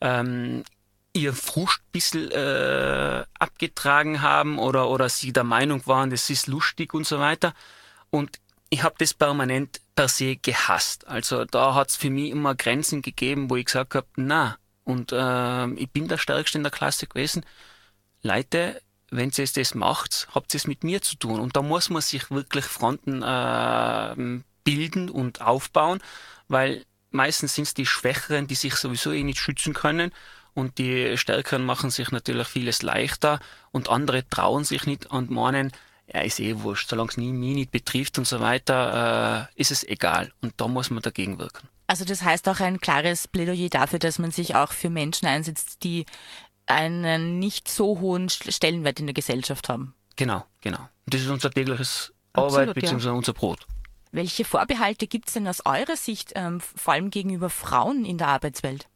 ähm, 0.00 0.64
ihr 1.14 1.32
Frust 1.32 1.80
ein 1.80 1.92
bisschen 1.92 2.30
äh, 2.30 3.24
abgetragen 3.38 4.20
haben 4.20 4.58
oder, 4.58 4.90
oder 4.90 5.08
sie 5.08 5.32
der 5.32 5.44
Meinung 5.44 5.86
waren, 5.86 6.10
das 6.10 6.28
ist 6.28 6.48
lustig 6.48 6.92
und 6.92 7.06
so 7.06 7.18
weiter. 7.20 7.54
Und 8.10 8.40
ich 8.68 8.82
habe 8.82 8.96
das 8.98 9.14
permanent 9.14 9.80
per 9.94 10.08
se 10.08 10.36
gehasst. 10.36 11.06
Also 11.06 11.44
da 11.44 11.74
hat 11.74 11.90
es 11.90 11.96
für 11.96 12.10
mich 12.10 12.30
immer 12.30 12.54
Grenzen 12.54 13.00
gegeben, 13.00 13.48
wo 13.48 13.56
ich 13.56 13.66
gesagt 13.66 13.94
habe, 13.94 14.06
na, 14.16 14.58
und 14.82 15.12
äh, 15.12 15.70
ich 15.74 15.90
bin 15.90 16.08
der 16.08 16.18
Stärkste 16.18 16.58
in 16.58 16.64
der 16.64 16.72
Klasse 16.72 17.06
gewesen. 17.06 17.46
Leute, 18.22 18.82
wenn 19.10 19.30
ihr 19.36 19.46
das 19.46 19.74
macht, 19.74 20.28
habt 20.34 20.52
ihr 20.52 20.58
es 20.58 20.66
mit 20.66 20.82
mir 20.82 21.00
zu 21.00 21.16
tun. 21.16 21.38
Und 21.38 21.56
da 21.56 21.62
muss 21.62 21.90
man 21.90 22.02
sich 22.02 22.30
wirklich 22.30 22.64
Fronten 22.64 23.22
äh, 23.22 24.42
bilden 24.64 25.08
und 25.08 25.40
aufbauen, 25.40 26.00
weil 26.48 26.84
meistens 27.10 27.54
sind 27.54 27.64
es 27.64 27.74
die 27.74 27.86
Schwächeren, 27.86 28.48
die 28.48 28.56
sich 28.56 28.74
sowieso 28.74 29.12
eh 29.12 29.22
nicht 29.22 29.38
schützen 29.38 29.74
können 29.74 30.12
und 30.54 30.78
die 30.78 31.18
Stärkeren 31.18 31.64
machen 31.64 31.90
sich 31.90 32.10
natürlich 32.10 32.46
vieles 32.46 32.82
leichter 32.82 33.40
und 33.72 33.88
andere 33.88 34.28
trauen 34.28 34.64
sich 34.64 34.86
nicht 34.86 35.06
und 35.06 35.30
meinen, 35.30 35.72
ja, 36.06 36.20
ist 36.20 36.40
eh 36.40 36.60
wurscht, 36.60 36.88
solange 36.88 37.10
es 37.10 37.16
mich 37.16 37.32
nicht 37.32 37.70
betrifft 37.70 38.18
und 38.18 38.26
so 38.26 38.40
weiter, 38.40 39.48
äh, 39.56 39.60
ist 39.60 39.70
es 39.70 39.84
egal. 39.84 40.32
Und 40.40 40.54
da 40.56 40.68
muss 40.68 40.90
man 40.90 41.02
dagegen 41.02 41.38
wirken. 41.38 41.68
Also 41.86 42.04
das 42.04 42.22
heißt 42.22 42.48
auch 42.48 42.60
ein 42.60 42.80
klares 42.80 43.28
Plädoyer 43.28 43.68
dafür, 43.68 43.98
dass 43.98 44.18
man 44.18 44.30
sich 44.30 44.54
auch 44.54 44.72
für 44.72 44.90
Menschen 44.90 45.26
einsetzt, 45.26 45.82
die 45.82 46.06
einen 46.66 47.38
nicht 47.38 47.68
so 47.68 48.00
hohen 48.00 48.30
Stellenwert 48.30 49.00
in 49.00 49.06
der 49.06 49.14
Gesellschaft 49.14 49.68
haben. 49.68 49.94
Genau, 50.16 50.44
genau. 50.60 50.78
Und 50.78 51.14
das 51.14 51.20
ist 51.20 51.28
unser 51.28 51.50
tägliches 51.50 52.12
Arbeit 52.32 52.74
bzw. 52.74 53.06
Ja. 53.06 53.12
unser 53.12 53.32
Brot. 53.32 53.66
Welche 54.12 54.44
Vorbehalte 54.44 55.06
gibt 55.08 55.28
es 55.28 55.34
denn 55.34 55.48
aus 55.48 55.66
eurer 55.66 55.96
Sicht 55.96 56.32
ähm, 56.36 56.60
vor 56.60 56.94
allem 56.94 57.10
gegenüber 57.10 57.50
Frauen 57.50 58.04
in 58.04 58.16
der 58.16 58.28
Arbeitswelt? 58.28 58.86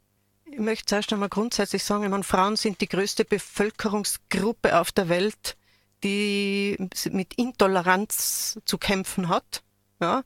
Ich 0.51 0.59
möchte 0.59 0.87
zuerst 0.87 1.13
einmal 1.13 1.29
grundsätzlich 1.29 1.85
sagen, 1.85 2.05
ich 2.05 2.11
meine, 2.11 2.25
Frauen 2.25 2.57
sind 2.57 2.81
die 2.81 2.89
größte 2.89 3.25
Bevölkerungsgruppe 3.25 4.79
auf 4.79 4.93
der 4.93 5.09
Welt, 5.09 5.57
die 6.03 6.77
mit 7.11 7.35
Intoleranz 7.35 8.59
zu 8.65 8.79
kämpfen 8.79 9.29
hat. 9.29 9.63
Ja, 10.01 10.23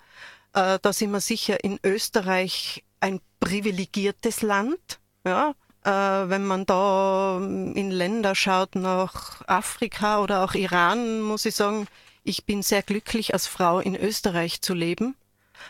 äh, 0.52 0.78
da 0.80 0.92
sind 0.92 1.10
wir 1.10 1.20
sicher 1.20 1.62
in 1.64 1.78
Österreich 1.82 2.84
ein 3.00 3.20
privilegiertes 3.40 4.42
Land. 4.42 5.00
Ja, 5.24 5.54
äh, 5.84 5.90
wenn 6.28 6.44
man 6.44 6.66
da 6.66 7.38
in 7.38 7.90
Länder 7.90 8.34
schaut, 8.34 8.74
nach 8.74 9.46
Afrika 9.48 10.20
oder 10.20 10.44
auch 10.44 10.54
Iran, 10.54 11.20
muss 11.20 11.46
ich 11.46 11.56
sagen, 11.56 11.86
ich 12.22 12.44
bin 12.46 12.62
sehr 12.62 12.82
glücklich, 12.82 13.34
als 13.34 13.46
Frau 13.46 13.80
in 13.80 13.96
Österreich 13.96 14.62
zu 14.62 14.74
leben. 14.74 15.16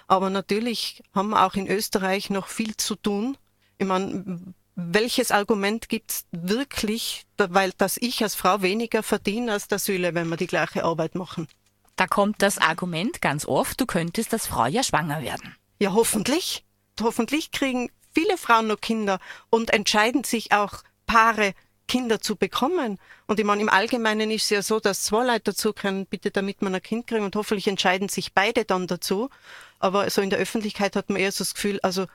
Aber 0.09 0.31
natürlich 0.31 1.03
haben 1.15 1.31
wir 1.31 1.47
auch 1.47 1.55
in 1.55 1.69
Österreich 1.69 2.29
noch 2.31 2.49
viel 2.49 2.77
zu 2.77 2.97
tun 2.97 3.37
meine, 3.87 4.55
welches 4.75 5.31
Argument 5.31 5.89
gibt's 5.89 6.25
wirklich, 6.31 7.25
weil 7.37 7.73
dass 7.77 7.97
ich 7.99 8.23
als 8.23 8.35
Frau 8.35 8.63
weniger 8.63 9.03
verdiene 9.03 9.53
als 9.53 9.69
der 9.69 9.79
Süle, 9.79 10.15
wenn 10.15 10.29
wir 10.29 10.37
die 10.37 10.47
gleiche 10.47 10.85
Arbeit 10.85 11.15
machen? 11.15 11.49
Da 11.97 12.07
kommt 12.07 12.41
das 12.41 12.59
Argument 12.59 13.21
ganz 13.21 13.47
oft, 13.47 13.81
du 13.81 13.87
könntest 13.87 14.33
als 14.33 14.47
Frau 14.47 14.67
ja 14.67 14.83
schwanger 14.83 15.23
werden. 15.23 15.55
Ja, 15.79 15.93
hoffentlich. 15.93 16.65
Hoffentlich 17.01 17.51
kriegen 17.51 17.91
viele 18.15 18.37
Frauen 18.37 18.67
noch 18.67 18.81
Kinder 18.81 19.19
und 19.51 19.73
entscheiden 19.73 20.25
sich 20.25 20.53
auch 20.53 20.83
Paare, 21.07 21.55
Kinder 21.89 22.21
zu 22.21 22.37
bekommen. 22.37 22.99
Und 23.27 23.39
ich 23.39 23.45
meine, 23.45 23.61
im 23.61 23.69
Allgemeinen 23.69 24.31
ist 24.31 24.45
es 24.45 24.51
ja 24.51 24.63
so, 24.63 24.81
dass 24.81 25.03
zwei 25.03 25.25
Leute 25.25 25.53
dazu 25.53 25.73
können, 25.73 26.07
bitte 26.07 26.31
damit 26.31 26.63
man 26.63 26.75
ein 26.75 26.83
Kind 26.83 27.07
kriegen 27.07 27.25
und 27.25 27.37
hoffentlich 27.37 27.69
entscheiden 27.69 28.09
sich 28.09 28.33
beide 28.33 28.65
dann 28.65 28.87
dazu. 28.87 29.29
aber 29.79 30.09
so 30.09 30.23
in 30.23 30.31
der 30.31 30.39
Öffentlichkeit 30.39 30.97
hat 30.97 31.11
man 31.11 31.21
eher 31.21 31.33
so 31.33 31.45
das 31.45 31.55
Gefühl, 31.55 31.81
also 31.83 32.07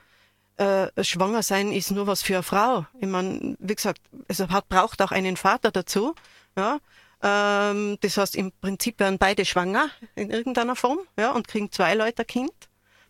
äh, 0.58 1.04
schwanger 1.04 1.42
sein 1.42 1.72
ist 1.72 1.90
nur 1.90 2.06
was 2.06 2.22
für 2.22 2.34
eine 2.34 2.42
Frau. 2.42 2.86
Ich 3.00 3.08
meine, 3.08 3.56
wie 3.58 3.74
gesagt, 3.74 4.00
es 4.26 4.40
hat, 4.40 4.68
braucht 4.68 5.00
auch 5.02 5.12
einen 5.12 5.36
Vater 5.36 5.70
dazu. 5.70 6.14
Ja, 6.56 6.78
ähm, 7.22 7.96
das 8.00 8.16
heißt, 8.16 8.36
im 8.36 8.52
Prinzip 8.52 9.00
werden 9.00 9.18
beide 9.18 9.44
schwanger 9.44 9.90
in 10.14 10.30
irgendeiner 10.30 10.76
Form, 10.76 10.98
ja, 11.18 11.32
und 11.32 11.48
kriegen 11.48 11.72
zwei 11.72 11.94
Leute 11.94 12.22
ein 12.22 12.26
Kind. 12.26 12.52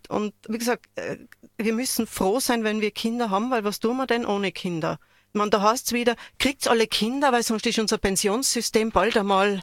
Und 0.09 0.35
wie 0.49 0.59
gesagt, 0.59 0.87
äh, 0.97 1.17
wir 1.57 1.73
müssen 1.73 2.07
froh 2.07 2.40
sein, 2.40 2.64
wenn 2.64 2.81
wir 2.81 2.90
Kinder 2.90 3.31
haben, 3.31 3.50
weil 3.50 3.64
was 3.64 3.81
tun 3.81 3.97
wir 3.97 4.07
denn 4.07 4.25
ohne 4.25 4.52
Kinder? 4.52 4.99
Man, 5.33 5.50
da 5.50 5.61
heißt 5.61 5.88
es 5.88 5.93
wieder, 5.93 6.17
kriegt's 6.38 6.67
alle 6.67 6.87
Kinder, 6.87 7.33
weil 7.33 7.43
sonst 7.43 7.67
ist 7.67 7.78
unser 7.78 7.99
Pensionssystem 7.99 8.90
bald 8.90 9.17
einmal 9.17 9.62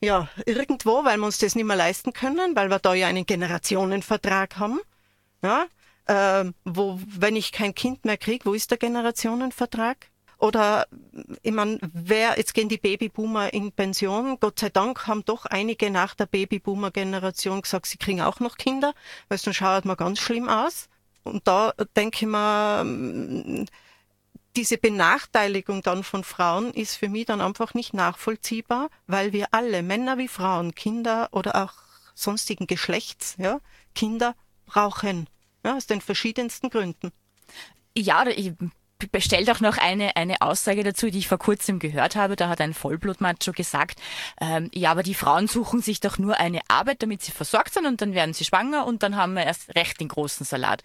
ja, 0.00 0.28
irgendwo, 0.46 1.04
weil 1.04 1.18
wir 1.18 1.26
uns 1.26 1.38
das 1.38 1.54
nicht 1.54 1.64
mehr 1.64 1.76
leisten 1.76 2.12
können, 2.12 2.54
weil 2.54 2.70
wir 2.70 2.78
da 2.78 2.94
ja 2.94 3.08
einen 3.08 3.26
Generationenvertrag 3.26 4.56
haben. 4.56 4.80
Ja, 5.42 5.66
äh, 6.08 6.44
wo, 6.64 6.98
wenn 7.06 7.36
ich 7.36 7.52
kein 7.52 7.74
Kind 7.74 8.04
mehr 8.04 8.16
kriege, 8.16 8.46
wo 8.46 8.54
ist 8.54 8.70
der 8.70 8.78
Generationenvertrag? 8.78 10.10
Oder 10.38 10.86
ich 11.42 11.52
meine, 11.52 11.78
wer, 11.92 12.38
jetzt 12.38 12.54
gehen 12.54 12.68
die 12.68 12.78
Babyboomer 12.78 13.52
in 13.52 13.72
Pension. 13.72 14.38
Gott 14.38 14.60
sei 14.60 14.68
Dank 14.68 15.08
haben 15.08 15.24
doch 15.24 15.46
einige 15.46 15.90
nach 15.90 16.14
der 16.14 16.26
Babyboomer-Generation 16.26 17.62
gesagt, 17.62 17.86
sie 17.86 17.98
kriegen 17.98 18.20
auch 18.20 18.38
noch 18.38 18.56
Kinder, 18.56 18.94
weil 19.28 19.38
sonst 19.38 19.56
schaut 19.56 19.84
man 19.84 19.96
ganz 19.96 20.20
schlimm 20.20 20.48
aus. 20.48 20.88
Und 21.24 21.46
da 21.48 21.72
denke 21.96 22.24
ich 22.24 22.28
mir, 22.28 23.66
diese 24.56 24.78
Benachteiligung 24.78 25.82
dann 25.82 26.04
von 26.04 26.22
Frauen 26.22 26.72
ist 26.72 26.96
für 26.96 27.08
mich 27.08 27.26
dann 27.26 27.40
einfach 27.40 27.74
nicht 27.74 27.92
nachvollziehbar, 27.92 28.90
weil 29.08 29.32
wir 29.32 29.48
alle, 29.50 29.82
Männer 29.82 30.18
wie 30.18 30.28
Frauen, 30.28 30.74
Kinder 30.74 31.28
oder 31.32 31.64
auch 31.64 31.74
sonstigen 32.14 32.68
Geschlechts, 32.68 33.34
ja, 33.38 33.60
Kinder 33.94 34.36
brauchen. 34.66 35.28
Ja, 35.68 35.76
aus 35.76 35.86
den 35.86 36.00
verschiedensten 36.00 36.70
Gründen. 36.70 37.12
Ja, 37.94 38.26
ich 38.26 38.54
bestellt 39.12 39.50
auch 39.50 39.60
noch 39.60 39.76
eine, 39.76 40.16
eine 40.16 40.40
Aussage 40.40 40.82
dazu, 40.82 41.10
die 41.10 41.18
ich 41.18 41.28
vor 41.28 41.36
kurzem 41.36 41.78
gehört 41.78 42.16
habe. 42.16 42.36
Da 42.36 42.48
hat 42.48 42.62
ein 42.62 42.72
Vollblutmacho 42.72 43.52
gesagt, 43.54 44.00
ähm, 44.40 44.70
ja, 44.72 44.90
aber 44.90 45.02
die 45.02 45.12
Frauen 45.12 45.46
suchen 45.46 45.82
sich 45.82 46.00
doch 46.00 46.16
nur 46.16 46.40
eine 46.40 46.60
Arbeit, 46.68 47.02
damit 47.02 47.20
sie 47.20 47.32
versorgt 47.32 47.74
sind 47.74 47.84
und 47.84 48.00
dann 48.00 48.14
werden 48.14 48.32
sie 48.32 48.46
schwanger 48.46 48.86
und 48.86 49.02
dann 49.02 49.16
haben 49.16 49.34
wir 49.34 49.44
erst 49.44 49.76
recht 49.76 50.00
den 50.00 50.08
großen 50.08 50.46
Salat. 50.46 50.82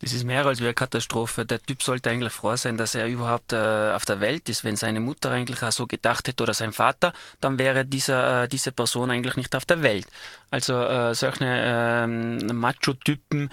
Das 0.00 0.12
ist 0.12 0.24
mehr 0.24 0.44
als 0.44 0.60
wie 0.60 0.64
eine 0.64 0.74
Katastrophe. 0.74 1.46
Der 1.46 1.62
Typ 1.62 1.82
sollte 1.82 2.10
eigentlich 2.10 2.32
froh 2.34 2.56
sein, 2.56 2.76
dass 2.76 2.94
er 2.94 3.06
überhaupt 3.06 3.54
äh, 3.54 3.92
auf 3.94 4.04
der 4.04 4.20
Welt 4.20 4.50
ist. 4.50 4.62
Wenn 4.62 4.76
seine 4.76 5.00
Mutter 5.00 5.30
eigentlich 5.30 5.62
auch 5.62 5.72
so 5.72 5.86
gedacht 5.86 6.28
hätte 6.28 6.42
oder 6.42 6.52
sein 6.52 6.74
Vater, 6.74 7.14
dann 7.40 7.58
wäre 7.58 7.86
dieser, 7.86 8.42
äh, 8.42 8.48
diese 8.48 8.72
Person 8.72 9.10
eigentlich 9.10 9.36
nicht 9.36 9.56
auf 9.56 9.64
der 9.64 9.82
Welt. 9.82 10.06
Also 10.50 10.74
äh, 10.74 11.14
solche 11.14 11.46
ähm, 11.46 12.36
Macho-Typen, 12.52 13.48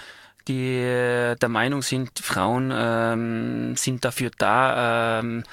die 0.47 0.77
äh, 0.77 1.35
der 1.35 1.49
Meinung 1.49 1.81
sind, 1.81 2.19
Frauen 2.19 2.71
ähm, 2.73 3.75
sind 3.75 4.03
dafür 4.05 4.31
da, 4.37 5.19
ähm, 5.19 5.43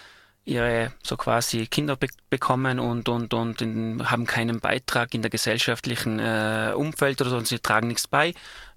ihre 0.44 0.92
so 1.02 1.16
quasi 1.16 1.66
Kinder 1.66 1.96
be 1.96 2.08
bekommen 2.28 2.78
und, 2.78 3.08
und, 3.08 3.34
und 3.34 3.60
in, 3.62 4.10
haben 4.10 4.26
keinen 4.26 4.60
Beitrag 4.60 5.14
in 5.14 5.22
der 5.22 5.30
gesellschaftlichen 5.30 6.18
äh, 6.18 6.72
Umfeld 6.74 7.20
oder 7.20 7.30
so, 7.30 7.36
und 7.36 7.46
sie 7.46 7.58
tragen 7.58 7.88
nichts 7.88 8.08
bei 8.08 8.34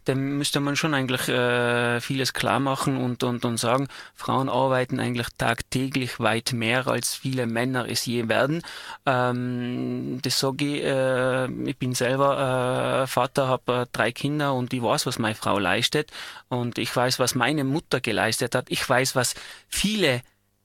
dem 0.08 0.38
müsste 0.38 0.60
man 0.60 0.76
schon 0.76 0.94
eigentlich 0.94 1.28
äh, 1.30 2.00
vieles 2.02 2.34
klar 2.34 2.60
machen 2.60 2.98
und, 2.98 3.24
und, 3.24 3.46
und 3.46 3.58
sagen, 3.58 3.88
Frauen 4.16 4.50
arbeiten 4.50 5.00
eigentlich 5.00 5.28
tagtäglich 5.38 6.20
weit 6.20 6.54
mehr, 6.54 6.88
als 6.88 7.16
viele 7.16 7.46
Männer 7.46 7.88
es 7.90 8.06
je 8.06 8.28
werden. 8.30 8.62
Ähm, 9.06 10.20
das 10.22 10.40
sage 10.40 10.66
ich, 10.66 10.84
äh, 10.84 11.46
ich 11.70 11.78
bin 11.78 11.94
selber 11.94 13.04
äh, 13.04 13.08
Vater, 13.08 13.48
habe 13.48 13.74
äh, 13.74 13.86
drei 13.92 14.12
Kinder 14.12 14.54
und 14.54 14.74
ich 14.74 14.82
weiß, 14.82 15.06
was 15.06 15.20
meine 15.20 15.36
Frau 15.36 15.60
leistet 15.60 16.12
und 16.50 16.78
ich 16.78 16.96
weiß, 16.96 17.20
was 17.20 17.36
meine 17.36 17.64
Mutter 17.64 18.02
geleistet 18.02 18.56
hat. 18.56 18.66
Ich 18.70 18.88
weiß, 18.88 19.16
was 19.16 19.36
viele 19.70 20.22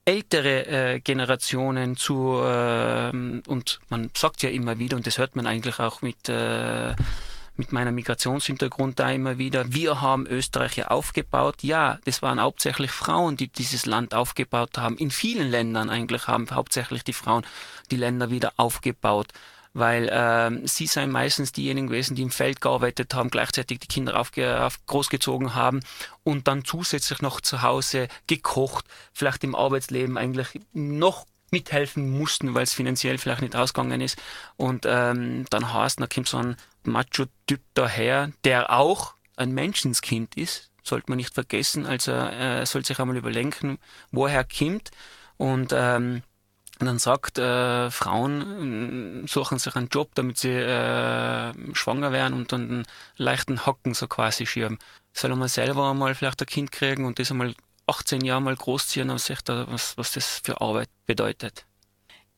ältere 0.09 0.66
äh, 0.66 1.00
Generationen 1.00 1.97
zu 1.97 2.40
äh, 2.42 3.11
und 3.11 3.80
man 3.90 4.11
sagt 4.16 4.42
ja 4.42 4.49
immer 4.49 4.78
wieder 4.78 4.97
und 4.97 5.07
das 5.07 5.18
hört 5.18 5.37
man 5.37 5.47
eigentlich 5.47 5.78
auch 5.80 6.00
mit 6.00 6.30
äh, 6.30 6.95
mit 7.58 7.72
meinem 7.72 7.94
Migrationshintergrund 7.96 8.98
da 8.98 9.10
immer 9.10 9.36
wieder, 9.36 9.72
wir 9.72 10.00
haben 10.00 10.26
Österreich 10.26 10.76
ja 10.76 10.86
aufgebaut. 10.88 11.56
Ja, 11.62 11.98
das 12.04 12.22
waren 12.22 12.40
hauptsächlich 12.40 12.90
Frauen, 12.90 13.36
die 13.36 13.48
dieses 13.48 13.84
Land 13.84 14.14
aufgebaut 14.14 14.78
haben. 14.78 14.96
In 14.96 15.10
vielen 15.10 15.50
Ländern 15.50 15.90
eigentlich 15.90 16.28
haben 16.28 16.48
hauptsächlich 16.50 17.04
die 17.04 17.12
Frauen 17.12 17.44
die 17.90 17.96
Länder 17.96 18.30
wieder 18.30 18.52
aufgebaut 18.56 19.28
weil 19.74 20.08
ähm, 20.10 20.66
sie 20.66 20.86
seien 20.86 21.10
meistens 21.10 21.52
diejenigen 21.52 21.88
gewesen, 21.88 22.16
die 22.16 22.22
im 22.22 22.30
Feld 22.30 22.60
gearbeitet 22.60 23.14
haben, 23.14 23.30
gleichzeitig 23.30 23.78
die 23.78 23.86
Kinder 23.86 24.18
aufge 24.18 24.64
auf 24.64 24.84
großgezogen 24.86 25.54
haben 25.54 25.80
und 26.24 26.48
dann 26.48 26.64
zusätzlich 26.64 27.22
noch 27.22 27.40
zu 27.40 27.62
Hause 27.62 28.08
gekocht, 28.26 28.86
vielleicht 29.12 29.44
im 29.44 29.54
Arbeitsleben 29.54 30.18
eigentlich 30.18 30.60
noch 30.72 31.26
mithelfen 31.50 32.10
mussten, 32.18 32.54
weil 32.54 32.64
es 32.64 32.74
finanziell 32.74 33.18
vielleicht 33.18 33.42
nicht 33.42 33.56
ausgegangen 33.56 34.00
ist. 34.00 34.20
Und 34.56 34.84
ähm, 34.86 35.46
dann 35.50 35.72
heißt, 35.72 36.00
da 36.00 36.06
kommt 36.06 36.28
so 36.28 36.38
ein 36.38 36.56
Macho-Typ 36.84 37.60
daher, 37.74 38.32
der 38.44 38.72
auch 38.72 39.14
ein 39.36 39.52
Menschenskind 39.52 40.36
ist, 40.36 40.70
sollte 40.82 41.10
man 41.10 41.18
nicht 41.18 41.34
vergessen. 41.34 41.86
Also 41.86 42.12
er 42.12 42.62
äh, 42.62 42.66
sollte 42.66 42.88
sich 42.88 42.98
einmal 42.98 43.16
überlenken, 43.16 43.78
woher 44.10 44.44
kommt. 44.44 44.90
Und 45.36 45.72
ähm, 45.72 46.22
dann 46.78 46.98
sagt, 46.98 47.38
äh, 47.38 47.90
Frauen 47.90 49.24
äh, 49.24 49.28
suchen 49.28 49.58
sich 49.58 49.74
einen 49.74 49.88
Job, 49.88 50.10
damit 50.14 50.38
sie 50.38 50.50
äh, 50.50 51.52
schwanger 51.74 52.12
werden 52.12 52.34
und 52.34 52.52
dann 52.52 52.70
einen 52.70 52.86
leichten 53.16 53.66
Hocken 53.66 53.94
so 53.94 54.06
quasi 54.06 54.46
schirmen. 54.46 54.78
Soll 55.12 55.34
man 55.34 55.48
selber 55.48 55.90
einmal 55.90 56.14
vielleicht 56.14 56.40
ein 56.40 56.46
Kind 56.46 56.72
kriegen 56.72 57.04
und 57.04 57.18
das 57.18 57.30
einmal 57.30 57.54
18 57.88 58.25
Jahre 58.25 58.42
mal 58.42 58.57
großziehen 58.57 59.11
und 59.11 59.21
sich 59.21 59.40
da, 59.42 59.66
was, 59.68 59.97
was 59.97 60.12
das 60.12 60.40
für 60.45 60.61
Arbeit 60.61 60.88
bedeutet. 61.07 61.64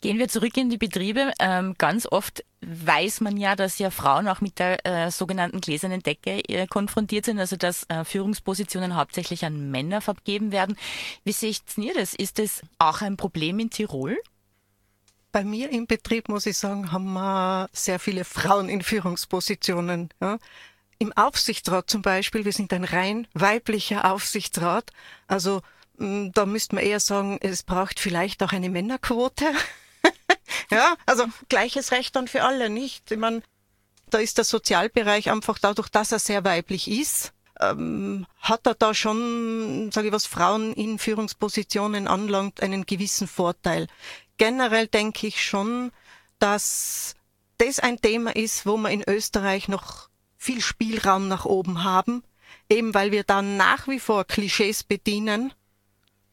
Gehen 0.01 0.19
wir 0.19 0.29
zurück 0.29 0.57
in 0.57 0.71
die 0.71 0.79
Betriebe. 0.79 1.33
Ähm, 1.39 1.75
ganz 1.77 2.07
oft 2.11 2.43
weiß 2.63 3.21
man 3.21 3.37
ja, 3.37 3.55
dass 3.55 3.79
ja 3.79 3.91
Frauen 3.91 4.29
auch 4.29 4.41
mit 4.41 4.59
der 4.59 4.87
äh, 4.87 5.11
sogenannten 5.11 5.61
gläsernen 5.61 6.03
Decke 6.03 6.41
äh, 6.49 6.67
konfrontiert 6.67 7.27
sind, 7.27 7.39
also 7.39 7.57
dass 7.57 7.85
äh, 7.91 8.05
Führungspositionen 8.05 8.97
hauptsächlich 8.97 9.45
an 9.45 9.71
Männer 9.71 10.01
vergeben 10.01 10.53
werden. 10.53 10.77
Wie 11.25 11.33
seht 11.33 11.63
ihr 11.77 11.93
das? 11.93 12.15
Ist 12.15 12.39
das 12.39 12.63
auch 12.79 13.03
ein 13.03 13.19
Problem 13.19 13.59
in 13.59 13.69
Tirol? 13.69 14.17
Bei 15.33 15.45
mir 15.45 15.71
im 15.71 15.87
Betrieb, 15.87 16.31
muss 16.31 16.47
ich 16.47 16.57
sagen, 16.57 16.93
haben 16.93 17.13
wir 17.13 17.69
sehr 17.73 17.99
viele 17.99 18.25
Frauen 18.25 18.71
in 18.71 18.83
Führungspositionen. 18.83 20.09
Ja 20.21 20.39
im 21.01 21.13
Aufsichtsrat 21.15 21.91
zum 21.91 22.03
Beispiel, 22.03 22.45
wir 22.45 22.53
sind 22.53 22.73
ein 22.73 22.85
rein 22.85 23.27
weiblicher 23.33 24.13
Aufsichtsrat, 24.13 24.93
also 25.27 25.63
mm, 25.97 26.29
da 26.35 26.47
müsste 26.47 26.77
man 26.77 26.85
eher 26.85 27.01
sagen, 27.01 27.39
es 27.41 27.63
braucht 27.63 27.99
vielleicht 27.99 28.43
auch 28.43 28.53
eine 28.53 28.69
Männerquote. 28.69 29.47
ja, 30.71 30.95
also 31.07 31.25
gleiches 31.49 31.91
Recht 31.91 32.15
dann 32.15 32.29
für 32.29 32.45
alle, 32.45 32.69
nicht? 32.69 33.11
Ich 33.11 33.19
meine, 33.19 33.43
da 34.11 34.19
ist 34.19 34.37
der 34.37 34.45
Sozialbereich 34.45 35.31
einfach 35.31 35.59
dadurch, 35.59 35.89
dass 35.89 36.13
er 36.13 36.19
sehr 36.19 36.45
weiblich 36.45 36.91
ist, 36.91 37.33
ähm, 37.61 38.27
hat 38.39 38.67
er 38.67 38.75
da 38.75 38.93
schon, 38.93 39.91
sage 39.93 40.09
ich 40.09 40.13
was, 40.13 40.27
Frauen 40.27 40.75
in 40.75 40.99
Führungspositionen 40.99 42.09
anlangt, 42.09 42.63
einen 42.63 42.85
gewissen 42.85 43.27
Vorteil. 43.27 43.87
Generell 44.37 44.87
denke 44.87 45.27
ich 45.27 45.43
schon, 45.43 45.93
dass 46.39 47.15
das 47.57 47.81
ein 47.81 48.01
Thema 48.03 48.37
ist, 48.37 48.67
wo 48.67 48.77
man 48.77 48.93
in 48.93 49.05
Österreich 49.07 49.69
noch 49.69 50.10
viel 50.41 50.63
Spielraum 50.63 51.29
nach 51.29 51.45
oben 51.45 51.85
haben, 51.85 52.25
eben 52.71 52.95
weil 52.95 53.13
wir 53.13 53.25
dann 53.25 53.59
nach 53.59 53.87
wie 53.89 54.01
vor 54.01 54.25
Klischees 54.25 54.83
bedienen. 54.83 55.53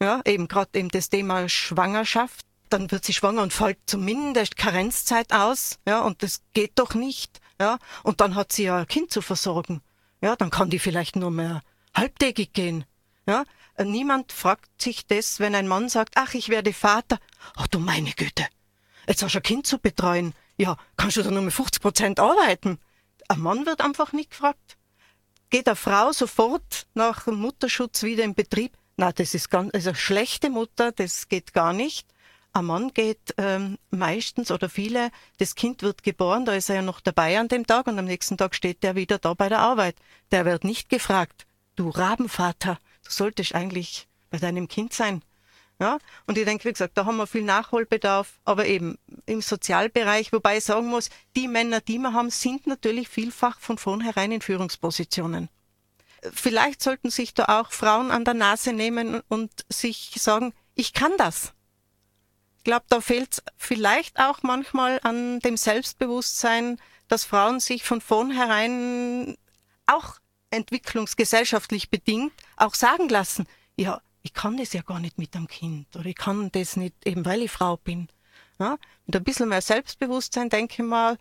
Ja, 0.02 0.22
eben 0.26 0.48
gerade 0.48 0.80
eben 0.80 0.90
das 0.90 1.10
Thema 1.10 1.50
Schwangerschaft. 1.50 2.46
Dann 2.70 2.90
wird 2.90 3.04
sie 3.04 3.14
schwanger 3.14 3.44
und 3.44 3.52
fällt 3.52 3.80
zumindest 3.86 4.56
Karenzzeit 4.56 5.34
aus. 5.34 5.80
Ja, 5.86 6.02
und 6.02 6.24
das 6.24 6.42
geht 6.54 6.74
doch 6.76 6.94
nicht. 6.94 7.42
Ja, 7.60 7.80
und 8.04 8.22
dann 8.22 8.36
hat 8.36 8.54
sie 8.54 8.64
ja 8.64 8.78
ein 8.78 8.88
Kind 8.88 9.12
zu 9.12 9.22
versorgen. 9.22 9.82
Ja, 10.22 10.36
dann 10.36 10.52
kann 10.52 10.70
die 10.70 10.80
vielleicht 10.80 11.18
nur 11.18 11.32
mehr 11.32 11.62
halbtägig 11.94 12.54
gehen. 12.54 12.86
Ja, 13.28 13.44
niemand 13.84 14.32
fragt 14.32 14.82
sich 14.82 15.06
das, 15.06 15.42
wenn 15.42 15.54
ein 15.54 15.68
Mann 15.68 15.90
sagt, 15.90 16.14
ach, 16.16 16.34
ich 16.34 16.48
werde 16.48 16.72
Vater. 16.72 17.20
Ach 17.58 17.68
du 17.68 17.80
meine 17.80 18.12
Güte. 18.12 18.46
Jetzt 19.06 19.22
hast 19.22 19.36
du 19.36 19.40
ein 19.40 19.44
Kind 19.44 19.68
zu 19.68 19.80
betreuen. 19.80 20.34
Ja, 20.56 20.78
kannst 20.96 21.18
du 21.18 21.24
dann 21.24 21.34
nur 21.34 21.44
mit 21.44 21.54
50 21.54 21.82
Prozent 21.82 22.20
arbeiten? 22.20 22.80
Ein 23.29 23.41
Mann 23.41 23.65
wird 23.65 23.81
einfach 23.81 24.13
nicht 24.13 24.31
gefragt. 24.31 24.77
Geht 25.50 25.67
eine 25.67 25.75
Frau 25.75 26.12
sofort 26.12 26.88
nach 26.93 27.25
dem 27.25 27.36
Mutterschutz 27.36 28.03
wieder 28.03 28.24
in 28.24 28.36
Betrieb? 28.36 28.77
Na, 28.96 29.12
das 29.12 29.34
ist 29.34 29.50
ganz, 29.50 29.74
also 29.74 29.93
schlechte 29.93 30.50
Mutter, 30.50 30.91
das 30.91 31.27
geht 31.27 31.53
gar 31.53 31.74
nicht. 31.74 32.07
Ein 32.53 32.65
Mann 32.65 32.93
geht 32.93 33.36
ähm, 33.38 33.77
meistens 33.91 34.50
oder 34.50 34.69
viele, 34.69 35.12
das 35.38 35.55
Kind 35.55 35.84
wird 35.84 36.03
geboren, 36.03 36.46
da 36.46 36.53
ist 36.53 36.69
er 36.69 36.77
ja 36.77 36.81
noch 36.81 37.01
dabei 37.01 37.38
an 37.39 37.50
dem 37.50 37.67
Tag 37.67 37.88
und 37.88 38.00
am 38.00 38.05
nächsten 38.05 38.38
Tag 38.38 38.55
steht 38.55 38.81
der 38.81 38.96
wieder 38.96 39.19
da 39.19 39.34
bei 39.34 39.50
der 39.50 39.60
Arbeit. 39.60 39.96
Der 40.31 40.46
wird 40.46 40.63
nicht 40.63 40.89
gefragt, 40.89 41.46
du 41.75 41.89
Rabenvater, 41.89 42.79
du 43.03 43.12
solltest 43.12 43.53
eigentlich 43.53 44.07
bei 44.31 44.39
deinem 44.39 44.67
Kind 44.67 44.93
sein. 44.93 45.22
Ja, 45.79 46.00
und 46.25 46.38
ich 46.39 46.46
denke, 46.46 46.65
wie 46.65 46.72
gesagt, 46.72 46.98
da 46.98 47.05
haben 47.05 47.17
wir 47.17 47.27
viel 47.27 47.43
Nachholbedarf, 47.43 48.39
aber 48.46 48.65
eben 48.65 48.98
im 49.27 49.41
Sozialbereich, 49.41 50.34
wobei 50.34 50.57
ich 50.57 50.63
sagen 50.63 50.88
muss, 50.88 51.12
die 51.36 51.48
Männer, 51.48 51.81
die 51.81 52.00
wir 52.00 52.13
haben, 52.13 52.31
sind 52.31 52.65
natürlich 52.65 53.10
vielfach 53.10 53.60
von 53.60 53.77
vornherein 53.77 54.31
in 54.31 54.41
Führungspositionen. 54.41 55.50
vielleicht 56.34 56.81
sollten 56.81 57.12
sich 57.12 57.36
da 57.36 57.60
auch 57.60 57.72
Frauen 57.72 58.10
an 58.10 58.25
der 58.25 58.34
Nase 58.34 58.74
nehmen 58.74 59.22
und 59.27 59.51
sich 59.69 60.13
sagen, 60.17 60.53
ich 60.74 60.93
kann 60.93 61.12
das. 61.17 61.53
Ich 62.57 62.63
glaube, 62.63 62.86
da 62.89 63.00
fehlt 63.00 63.34
es 63.34 63.43
vielleicht 63.55 64.19
auch 64.19 64.41
manchmal 64.41 65.00
an 65.03 65.39
dem 65.39 65.57
Selbstbewusstsein, 65.57 66.81
dass 67.07 67.24
Frauen 67.24 67.60
sich 67.60 67.84
von 67.84 68.01
vornherein 68.01 69.38
auch 69.86 70.15
entwicklungsgesellschaftlich 70.50 71.89
bedingt 71.89 72.34
auch 72.55 72.74
sagen 72.74 73.10
lassen, 73.10 73.48
ja, 73.75 74.01
ich 74.27 74.34
kann 74.34 74.57
das 74.57 74.74
ja 74.74 74.81
gar 74.81 75.00
nicht 75.00 75.17
mit 75.17 75.36
einem 75.36 75.48
Kind 75.48 75.96
oder 75.96 76.05
ich 76.05 76.15
kann 76.15 76.51
das 76.51 76.75
nicht 76.75 76.93
eben, 77.05 77.25
weil 77.25 77.41
ich 77.43 77.51
Frau 77.51 77.77
bin. 77.77 78.10
Ja, 78.60 78.77
mit 79.05 79.15
ein 79.15 79.24
bisschen 79.24 79.48
mehr 79.48 79.62
Selbstbewusstsein 79.62 80.50
denke 80.50 80.84
ich 80.84 80.88
mal, 80.89 81.17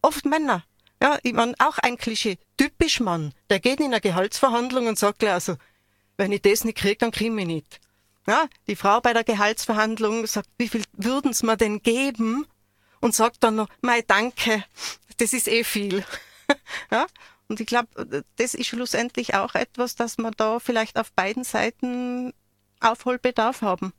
oft 0.00 0.24
Männer. 0.24 0.64
Ja, 1.02 1.18
ich 1.22 1.34
meine, 1.34 1.54
auch 1.58 1.76
ein 1.78 1.98
Klischee, 1.98 2.38
typisch 2.56 3.00
Mann, 3.00 3.34
der 3.50 3.60
geht 3.60 3.80
in 3.80 3.86
eine 3.86 4.00
Gehaltsverhandlung 4.00 4.86
und 4.86 4.98
sagt 4.98 5.18
gleich, 5.18 5.32
also, 5.32 5.56
wenn 6.16 6.32
ich 6.32 6.40
das 6.40 6.64
nicht 6.64 6.78
kriege, 6.78 6.96
dann 6.96 7.10
kriege 7.10 7.38
ich 7.38 7.46
nicht. 7.46 7.80
Ja, 8.26 8.48
die 8.66 8.76
Frau 8.76 9.02
bei 9.02 9.12
der 9.12 9.24
Gehaltsverhandlung 9.24 10.26
sagt, 10.26 10.48
wie 10.56 10.68
viel 10.68 10.84
würden 10.92 11.32
es 11.32 11.42
mir 11.42 11.58
denn 11.58 11.82
geben? 11.82 12.46
Und 13.00 13.14
sagt 13.14 13.44
dann 13.44 13.56
noch, 13.56 13.68
mei, 13.82 14.02
danke, 14.02 14.64
das 15.18 15.34
ist 15.34 15.48
eh 15.48 15.64
viel. 15.64 16.04
ja, 16.90 17.06
und 17.50 17.60
ich 17.60 17.66
glaube, 17.66 18.24
das 18.36 18.54
ist 18.54 18.68
schlussendlich 18.68 19.34
auch 19.34 19.56
etwas, 19.56 19.96
dass 19.96 20.18
wir 20.18 20.30
da 20.30 20.60
vielleicht 20.60 20.96
auf 20.96 21.12
beiden 21.12 21.42
Seiten 21.42 22.32
Aufholbedarf 22.78 23.60
haben. 23.62 23.92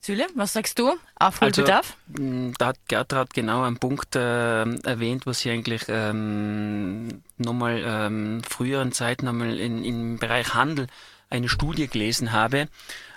Süle, 0.00 0.26
was 0.34 0.52
sagst 0.52 0.80
du? 0.80 0.92
Aufholbedarf? 1.14 1.96
Also, 2.12 2.52
da 2.58 2.66
hat 2.66 2.78
Gertrud 2.88 3.32
genau 3.32 3.62
einen 3.62 3.78
Punkt 3.78 4.16
äh, 4.16 4.64
erwähnt, 4.64 5.26
was 5.26 5.44
ich 5.44 5.52
eigentlich 5.52 5.84
ähm, 5.86 7.22
nochmal 7.36 7.84
ähm, 7.86 8.42
früheren 8.42 8.90
Zeiten 8.90 9.28
einmal 9.28 9.60
in, 9.60 9.84
im 9.84 10.18
Bereich 10.18 10.54
Handel 10.54 10.88
eine 11.30 11.48
Studie 11.48 11.86
gelesen 11.86 12.32
habe, 12.32 12.66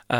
äh, 0.09 0.15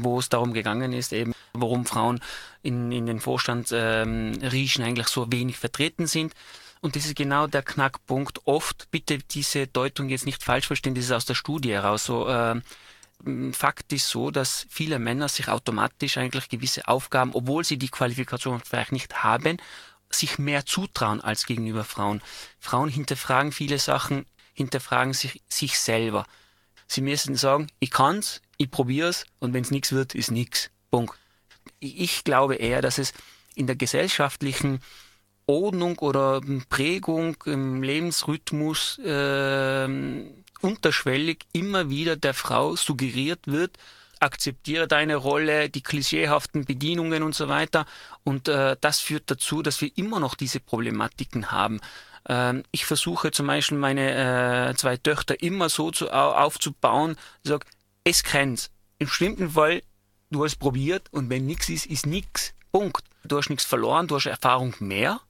wo 0.00 0.18
es 0.18 0.28
darum 0.28 0.52
gegangen 0.52 0.92
ist, 0.92 1.12
eben 1.12 1.32
warum 1.52 1.86
Frauen 1.86 2.20
in, 2.62 2.90
in 2.90 3.06
den 3.06 3.20
Vorstand 3.20 3.68
ähm, 3.72 4.32
riechen 4.42 4.82
eigentlich 4.82 5.06
so 5.06 5.30
wenig 5.30 5.58
vertreten 5.58 6.08
sind. 6.08 6.34
Und 6.80 6.96
das 6.96 7.04
ist 7.04 7.16
genau 7.16 7.46
der 7.46 7.62
Knackpunkt. 7.62 8.46
Oft, 8.46 8.90
bitte 8.90 9.18
diese 9.18 9.66
Deutung 9.66 10.08
jetzt 10.08 10.26
nicht 10.26 10.42
falsch 10.42 10.66
verstehen, 10.66 10.94
das 10.94 11.04
ist 11.04 11.12
aus 11.12 11.26
der 11.26 11.34
Studie 11.34 11.72
heraus 11.72 12.04
so. 12.04 12.28
Äh, 12.28 12.60
Fakt 13.52 13.92
ist 13.92 14.08
so, 14.08 14.30
dass 14.30 14.66
viele 14.70 14.98
Männer 14.98 15.28
sich 15.28 15.48
automatisch 15.48 16.16
eigentlich 16.16 16.48
gewisse 16.48 16.88
Aufgaben, 16.88 17.32
obwohl 17.34 17.64
sie 17.64 17.76
die 17.76 17.90
Qualifikation 17.90 18.62
vielleicht 18.64 18.92
nicht 18.92 19.22
haben, 19.22 19.58
sich 20.10 20.38
mehr 20.38 20.64
zutrauen 20.64 21.20
als 21.20 21.44
gegenüber 21.44 21.84
Frauen. 21.84 22.22
Frauen 22.58 22.88
hinterfragen 22.88 23.52
viele 23.52 23.78
Sachen, 23.78 24.24
hinterfragen 24.54 25.12
sich, 25.12 25.42
sich 25.48 25.78
selber. 25.78 26.26
Sie 26.86 27.02
müssen 27.02 27.36
sagen, 27.36 27.68
ich 27.78 27.90
kann's, 27.90 28.40
ich 28.56 28.70
probier's 28.70 29.26
und 29.38 29.52
wenn's 29.52 29.70
nichts 29.70 29.92
wird, 29.92 30.14
ist 30.14 30.30
nichts. 30.30 30.70
Punkt. 30.90 31.16
Ich 31.78 32.24
glaube 32.24 32.56
eher, 32.56 32.80
dass 32.80 32.98
es 32.98 33.12
in 33.54 33.66
der 33.66 33.76
gesellschaftlichen 33.76 34.80
Ordnung 35.50 35.98
oder 35.98 36.40
Prägung 36.68 37.36
im 37.44 37.82
Lebensrhythmus 37.82 38.98
äh, 38.98 39.88
unterschwellig 40.60 41.44
immer 41.52 41.90
wieder 41.90 42.16
der 42.16 42.34
Frau 42.34 42.76
suggeriert 42.76 43.40
wird, 43.46 43.76
akzeptiere 44.20 44.86
deine 44.86 45.16
Rolle, 45.16 45.68
die 45.68 45.82
klischeehaften 45.82 46.66
Bedienungen 46.66 47.22
und 47.22 47.34
so 47.34 47.48
weiter. 47.48 47.84
Und 48.22 48.48
äh, 48.48 48.76
das 48.80 49.00
führt 49.00 49.30
dazu, 49.30 49.62
dass 49.62 49.80
wir 49.80 49.90
immer 49.96 50.20
noch 50.20 50.36
diese 50.36 50.60
Problematiken 50.60 51.50
haben. 51.50 51.80
Ähm, 52.28 52.62
ich 52.70 52.84
versuche 52.84 53.32
zum 53.32 53.48
Beispiel 53.48 53.78
meine 53.78 54.68
äh, 54.70 54.74
zwei 54.76 54.98
Töchter 54.98 55.42
immer 55.42 55.68
so 55.68 55.90
zu, 55.90 56.10
aufzubauen, 56.10 57.16
sag, 57.42 57.64
es 58.04 58.22
kennt's. 58.22 58.70
Im 58.98 59.08
schlimmsten 59.08 59.50
Fall, 59.50 59.82
du 60.30 60.44
hast 60.44 60.56
probiert 60.56 61.08
und 61.10 61.28
wenn 61.28 61.46
nichts 61.46 61.68
ist, 61.70 61.86
ist 61.86 62.06
nichts. 62.06 62.54
Punkt. 62.70 63.02
Du 63.24 63.36
hast 63.36 63.50
nichts 63.50 63.64
verloren, 63.64 64.06
du 64.06 64.16
hast 64.16 64.26
Erfahrung 64.26 64.74
mehr, 64.78 65.20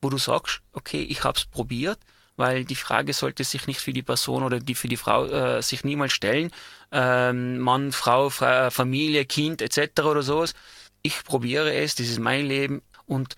wo 0.00 0.10
du 0.10 0.18
sagst, 0.18 0.62
okay, 0.72 1.02
ich 1.02 1.24
hab's 1.24 1.44
probiert 1.44 1.98
weil 2.40 2.64
die 2.64 2.74
Frage 2.74 3.12
sollte 3.12 3.44
sich 3.44 3.66
nicht 3.66 3.80
für 3.80 3.92
die 3.92 4.02
Person 4.02 4.42
oder 4.42 4.58
die 4.60 4.74
für 4.74 4.88
die 4.88 4.96
Frau 4.96 5.26
äh, 5.26 5.62
sich 5.62 5.84
niemals 5.84 6.14
stellen. 6.14 6.50
Ähm, 6.90 7.58
Mann, 7.58 7.92
Frau, 7.92 8.30
Fra 8.30 8.70
Familie, 8.70 9.26
Kind 9.26 9.60
etc. 9.60 10.00
oder 10.00 10.22
sowas. 10.22 10.54
Ich 11.02 11.22
probiere 11.22 11.74
es, 11.74 11.94
das 11.94 12.08
ist 12.08 12.18
mein 12.18 12.46
Leben 12.46 12.80
und 13.06 13.36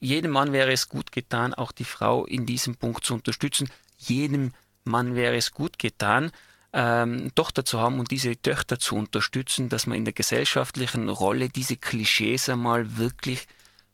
jedem 0.00 0.32
Mann 0.32 0.52
wäre 0.52 0.72
es 0.72 0.88
gut 0.88 1.12
getan, 1.12 1.52
auch 1.54 1.70
die 1.70 1.84
Frau 1.84 2.24
in 2.24 2.46
diesem 2.46 2.76
Punkt 2.76 3.04
zu 3.04 3.14
unterstützen. 3.14 3.68
Jedem 3.98 4.52
Mann 4.84 5.14
wäre 5.14 5.36
es 5.36 5.52
gut 5.52 5.78
getan, 5.78 6.32
ähm, 6.72 7.30
Tochter 7.34 7.64
zu 7.66 7.78
haben 7.78 8.00
und 8.00 8.10
diese 8.10 8.40
Töchter 8.40 8.78
zu 8.78 8.96
unterstützen, 8.96 9.68
dass 9.68 9.86
man 9.86 9.98
in 9.98 10.04
der 10.04 10.14
gesellschaftlichen 10.14 11.10
Rolle 11.10 11.50
diese 11.50 11.76
Klischees 11.76 12.48
einmal 12.48 12.96
wirklich 12.96 13.46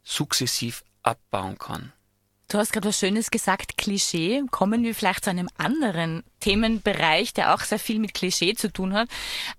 sukzessiv 0.04 0.84
abbauen 1.02 1.58
kann. 1.58 1.92
Du 2.50 2.58
hast 2.58 2.72
gerade 2.72 2.88
was 2.88 2.98
Schönes 2.98 3.30
gesagt, 3.30 3.78
Klischee. 3.78 4.42
Kommen 4.50 4.82
wir 4.82 4.92
vielleicht 4.92 5.22
zu 5.22 5.30
einem 5.30 5.48
anderen 5.56 6.24
Themenbereich, 6.40 7.32
der 7.32 7.54
auch 7.54 7.60
sehr 7.60 7.78
viel 7.78 8.00
mit 8.00 8.12
Klischee 8.12 8.54
zu 8.54 8.72
tun 8.72 8.92
hat. 8.92 9.08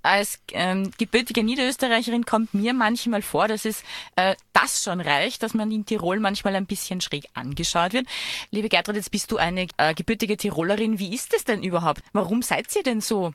Als 0.02 0.40
ähm, 0.52 0.92
gebürtige 0.98 1.42
Niederösterreicherin 1.42 2.26
kommt 2.26 2.54
mir 2.54 2.74
manchmal 2.74 3.22
vor, 3.22 3.48
dass 3.48 3.64
es 3.64 3.84
äh, 4.18 4.36
das 4.52 4.84
schon 4.84 5.00
reicht, 5.00 5.42
dass 5.42 5.54
man 5.54 5.72
in 5.72 5.86
Tirol 5.86 6.20
manchmal 6.20 6.54
ein 6.58 6.66
bisschen 6.66 7.00
schräg 7.00 7.28
angeschaut 7.34 7.94
wird. 7.94 8.08
Liebe 8.50 8.68
Gertrud, 8.68 8.98
jetzt 8.98 9.12
bist 9.12 9.32
du 9.32 9.38
eine 9.38 9.68
äh, 9.78 9.94
gebürtige 9.94 10.36
Tirolerin. 10.36 11.00
Wie 11.00 11.16
ist 11.16 11.34
es 11.34 11.46
denn 11.46 11.64
überhaupt? 11.64 12.02
Warum 12.12 12.42
seid 12.42 12.76
ihr 12.76 12.84
denn 12.84 13.00
so? 13.00 13.32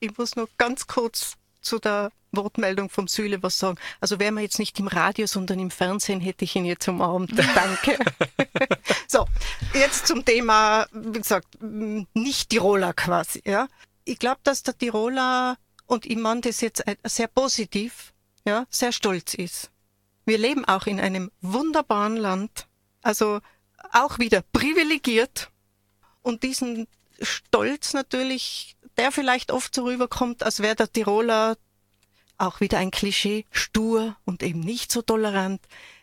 Ich 0.00 0.18
muss 0.18 0.34
noch 0.34 0.48
ganz 0.58 0.88
kurz 0.88 1.36
zu 1.62 1.78
der 1.78 2.12
Wortmeldung 2.32 2.88
vom 2.88 3.08
Süle 3.08 3.42
was 3.42 3.58
sagen. 3.58 3.78
Also 4.00 4.18
wären 4.18 4.34
wir 4.34 4.42
jetzt 4.42 4.58
nicht 4.58 4.78
im 4.80 4.88
Radio, 4.88 5.26
sondern 5.26 5.58
im 5.58 5.70
Fernsehen, 5.70 6.20
hätte 6.20 6.44
ich 6.44 6.56
ihn 6.56 6.64
jetzt 6.64 6.88
umarmt. 6.88 7.32
Danke. 7.54 7.98
so, 9.08 9.26
jetzt 9.74 10.06
zum 10.06 10.24
Thema, 10.24 10.86
wie 10.92 11.18
gesagt, 11.18 11.46
nicht 11.60 12.50
Tiroler 12.50 12.92
quasi. 12.94 13.42
Ja, 13.44 13.68
Ich 14.04 14.18
glaube, 14.18 14.40
dass 14.44 14.62
der 14.62 14.76
Tiroler, 14.76 15.56
und 15.86 16.06
ich 16.06 16.16
meine 16.16 16.40
das 16.40 16.60
jetzt 16.60 16.82
sehr 17.04 17.28
positiv, 17.28 18.12
ja, 18.46 18.66
sehr 18.70 18.92
stolz 18.92 19.34
ist. 19.34 19.70
Wir 20.24 20.38
leben 20.38 20.64
auch 20.64 20.86
in 20.86 21.00
einem 21.00 21.30
wunderbaren 21.40 22.16
Land, 22.16 22.66
also 23.02 23.40
auch 23.92 24.18
wieder 24.18 24.42
privilegiert 24.52 25.50
und 26.22 26.42
diesen 26.42 26.86
Stolz 27.20 27.94
natürlich 27.94 28.76
der 28.96 29.12
vielleicht 29.12 29.50
oft 29.50 29.74
so 29.74 29.84
rüberkommt, 29.84 30.42
als 30.42 30.60
wäre 30.60 30.76
der 30.76 30.92
Tiroler 30.92 31.56
auch 32.38 32.60
wieder 32.60 32.78
ein 32.78 32.90
Klischee, 32.90 33.46
stur 33.50 34.16
und 34.24 34.42
eben 34.42 34.60
nicht 34.60 34.90
so 34.92 35.02
tolerant. 35.02 35.60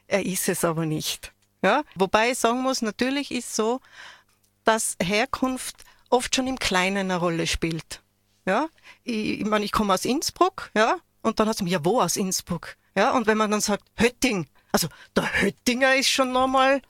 Er 0.07 0.25
ist 0.25 0.49
es 0.49 0.63
aber 0.63 0.85
nicht. 0.85 1.33
Ja, 1.61 1.83
wobei 1.95 2.31
ich 2.31 2.39
sagen 2.39 2.61
muss, 2.61 2.81
natürlich 2.81 3.31
ist 3.31 3.55
so, 3.55 3.81
dass 4.63 4.95
Herkunft 5.01 5.83
oft 6.09 6.33
schon 6.33 6.47
im 6.47 6.57
Kleinen 6.57 7.11
eine 7.11 7.17
Rolle 7.17 7.47
spielt. 7.47 8.01
Ja, 8.45 8.69
ich, 9.03 9.41
ich 9.41 9.45
meine, 9.45 9.65
ich 9.65 9.71
komme 9.71 9.93
aus 9.93 10.05
Innsbruck, 10.05 10.71
ja, 10.73 10.97
und 11.21 11.39
dann 11.39 11.49
hat 11.49 11.59
man 11.59 11.69
ja 11.69 11.83
wo 11.83 11.99
aus 11.99 12.15
Innsbruck, 12.15 12.77
ja, 12.95 13.11
und 13.11 13.27
wenn 13.27 13.37
man 13.37 13.51
dann 13.51 13.61
sagt 13.61 13.83
Hötting, 13.99 14.47
also 14.71 14.87
der 15.15 15.41
Höttinger 15.41 15.95
ist 15.95 16.09
schon 16.09 16.31
nochmal 16.31 16.81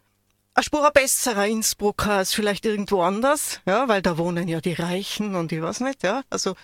ein 0.60 0.64
Spur 0.64 0.92
besserer 0.92 1.48
Innsbrucker 1.48 2.12
als 2.12 2.34
vielleicht 2.34 2.66
irgendwo 2.66 3.02
anders, 3.02 3.62
ja, 3.66 3.88
weil 3.88 4.02
da 4.02 4.18
wohnen 4.18 4.48
ja 4.50 4.60
die 4.60 4.74
Reichen 4.74 5.36
und 5.36 5.52
ich 5.52 5.62
weiß 5.62 5.80
nicht, 5.82 6.04
ja, 6.04 6.24
also 6.30 6.56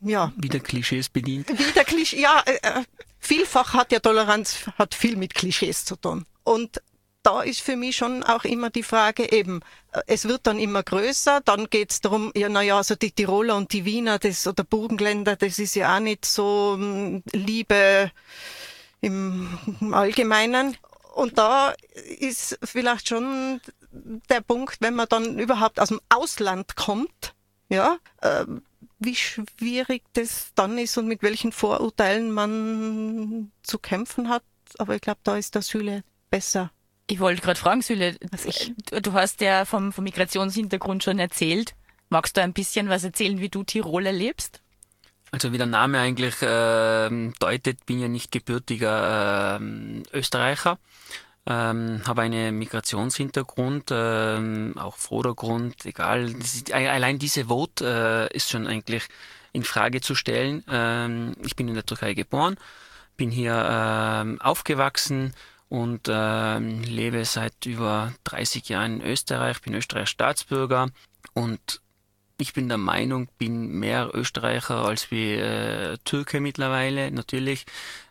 ja. 0.00 0.32
Wieder 0.36 0.58
Klischees 0.58 1.08
bedient. 1.08 1.48
Wieder 1.48 1.84
Klischees, 1.84 2.20
ja, 2.20 2.42
äh, 2.46 2.58
äh, 2.62 2.82
vielfach 3.20 3.74
hat 3.74 3.92
ja 3.92 4.00
Toleranz 4.00 4.66
hat 4.76 4.94
viel 4.94 5.16
mit 5.16 5.34
Klischees 5.34 5.84
zu 5.84 5.94
tun 5.94 6.26
und 6.42 6.82
da 7.22 7.42
ist 7.42 7.60
für 7.60 7.76
mich 7.76 7.96
schon 7.96 8.24
auch 8.24 8.44
immer 8.44 8.70
die 8.70 8.82
Frage 8.82 9.30
eben, 9.30 9.60
äh, 9.92 10.00
es 10.08 10.26
wird 10.26 10.46
dann 10.48 10.58
immer 10.58 10.82
größer, 10.82 11.40
dann 11.44 11.70
geht's 11.70 12.00
darum, 12.00 12.32
ja, 12.34 12.48
naja, 12.48 12.78
also 12.78 12.96
die 12.96 13.12
Tiroler 13.12 13.56
und 13.56 13.72
die 13.72 13.84
Wiener, 13.84 14.18
das, 14.18 14.48
oder 14.48 14.64
Burgenländer, 14.64 15.36
das 15.36 15.60
ist 15.60 15.76
ja 15.76 15.94
auch 15.94 16.00
nicht 16.00 16.24
so 16.24 16.72
um, 16.74 17.22
Liebe 17.32 18.10
im 19.00 19.48
Allgemeinen. 19.92 20.76
Und 21.18 21.36
da 21.36 21.74
ist 22.20 22.56
vielleicht 22.62 23.08
schon 23.08 23.60
der 24.30 24.40
Punkt, 24.40 24.76
wenn 24.78 24.94
man 24.94 25.08
dann 25.08 25.40
überhaupt 25.40 25.80
aus 25.80 25.88
dem 25.88 26.00
Ausland 26.08 26.76
kommt, 26.76 27.34
ja, 27.68 27.98
äh, 28.20 28.44
wie 29.00 29.16
schwierig 29.16 30.04
das 30.12 30.52
dann 30.54 30.78
ist 30.78 30.96
und 30.96 31.08
mit 31.08 31.24
welchen 31.24 31.50
Vorurteilen 31.50 32.30
man 32.30 33.50
zu 33.64 33.80
kämpfen 33.80 34.28
hat. 34.28 34.44
Aber 34.78 34.94
ich 34.94 35.00
glaube, 35.00 35.18
da 35.24 35.36
ist 35.36 35.56
der 35.56 35.62
Süle 35.62 36.04
besser. 36.30 36.70
Ich 37.08 37.18
wollte 37.18 37.42
gerade 37.42 37.58
fragen, 37.58 37.82
Süle, 37.82 38.14
du 38.14 39.12
hast 39.12 39.40
ja 39.40 39.64
vom, 39.64 39.92
vom 39.92 40.04
Migrationshintergrund 40.04 41.02
schon 41.02 41.18
erzählt. 41.18 41.74
Magst 42.10 42.36
du 42.36 42.42
ein 42.42 42.52
bisschen 42.52 42.90
was 42.90 43.02
erzählen, 43.02 43.40
wie 43.40 43.48
du 43.48 43.64
Tirol 43.64 44.06
erlebst? 44.06 44.62
Also 45.30 45.52
wie 45.52 45.58
der 45.58 45.66
Name 45.66 45.98
eigentlich 45.98 46.40
äh, 46.42 47.10
deutet, 47.38 47.84
bin 47.86 48.00
ja 48.00 48.08
nicht 48.08 48.32
gebürtiger 48.32 49.60
äh, 49.60 50.16
Österreicher. 50.16 50.78
ähm, 51.46 52.02
habe 52.06 52.22
einen 52.22 52.58
Migrationshintergrund, 52.58 53.90
ähm, 53.90 54.74
auch 54.76 54.96
Vordergrund, 54.96 55.86
egal. 55.86 56.30
Ist, 56.30 56.72
allein 56.72 57.18
diese 57.18 57.48
Wort 57.48 57.80
äh, 57.80 58.28
ist 58.34 58.50
schon 58.50 58.66
eigentlich 58.66 59.04
in 59.52 59.64
Frage 59.64 60.00
zu 60.00 60.14
stellen. 60.14 60.62
Ähm, 60.70 61.34
ich 61.44 61.56
bin 61.56 61.68
in 61.68 61.74
der 61.74 61.86
Türkei 61.86 62.14
geboren, 62.14 62.56
bin 63.16 63.30
hier 63.30 63.66
ähm, 63.70 64.40
aufgewachsen 64.40 65.34
und 65.68 66.08
ähm, 66.08 66.82
lebe 66.82 67.24
seit 67.24 67.66
über 67.66 68.12
30 68.24 68.68
Jahren 68.68 69.00
in 69.00 69.06
Österreich, 69.06 69.60
bin 69.60 69.74
Österreicher 69.74 70.06
Staatsbürger 70.06 70.90
und 71.34 71.80
ich 72.38 72.52
bin 72.52 72.68
der 72.68 72.78
Meinung, 72.78 73.28
bin 73.38 73.68
mehr 73.78 74.10
Österreicher 74.14 74.84
als 74.84 75.10
wie 75.10 75.34
äh, 75.34 75.98
Türke 76.04 76.40
mittlerweile. 76.40 77.10
Natürlich 77.10 77.66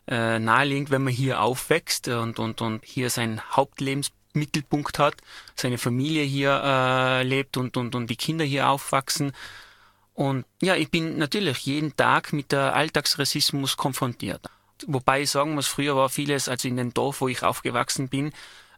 äh, 0.08 0.38
naheliegend, 0.38 0.92
wenn 0.92 1.04
man 1.04 1.14
hier 1.14 1.42
aufwächst 1.42 2.10
und, 2.10 2.38
und, 2.38 2.62
und 2.62 2.84
hier 2.84 3.10
seinen 3.10 3.42
Hauptlebensmittelpunkt 3.56 5.00
hat, 5.00 5.16
seine 5.56 5.78
Familie 5.78 6.24
hier 6.24 6.62
äh, 6.62 7.24
lebt 7.24 7.56
und, 7.56 7.78
und, 7.78 7.96
und 7.96 8.10
die 8.10 8.18
Kinder 8.18 8.44
hier 8.44 8.70
aufwachsen. 8.70 9.32
Und 10.14 10.46
ja, 10.62 10.76
ich 10.76 10.92
bin 10.92 11.18
natürlich 11.18 11.60
jeden 11.60 11.96
Tag 11.96 12.34
mit 12.34 12.52
der 12.52 12.76
Alltagsrassismus 12.76 13.78
konfrontiert. 13.78 14.42
Wobei 14.88 15.22
ich 15.22 15.32
sagen 15.32 15.56
muss, 15.56 15.68
früher 15.68 15.96
war 15.96 16.10
vieles, 16.10 16.50
also 16.50 16.68
in 16.68 16.78
dem 16.78 16.94
Dorf, 16.94 17.22
wo 17.22 17.30
ich 17.30 17.44
aufgewachsen 17.44 18.10
bin, 18.10 18.34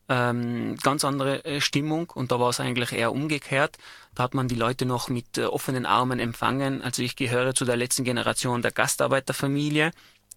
ähm, 0.09 0.75
ganz 0.81 1.05
andere 1.05 1.45
äh, 1.45 1.61
Stimmung 1.61 2.09
und 2.09 2.31
da 2.31 2.39
war 2.39 2.49
es 2.49 2.59
eigentlich 2.59 2.91
eher 2.91 3.11
umgekehrt. 3.11 3.77
Da 4.15 4.23
hat 4.23 4.33
man 4.33 4.47
die 4.47 4.55
Leute 4.55 4.85
noch 4.85 5.07
mit 5.07 5.37
äh, 5.37 5.45
offenen 5.45 5.85
Armen 5.85 6.19
empfangen. 6.19 6.81
Also 6.81 7.03
ich 7.03 7.15
gehöre 7.15 7.53
zu 7.53 7.63
der 7.63 7.77
letzten 7.77 8.03
Generation 8.03 8.61
der 8.61 8.71
Gastarbeiterfamilie 8.71 9.91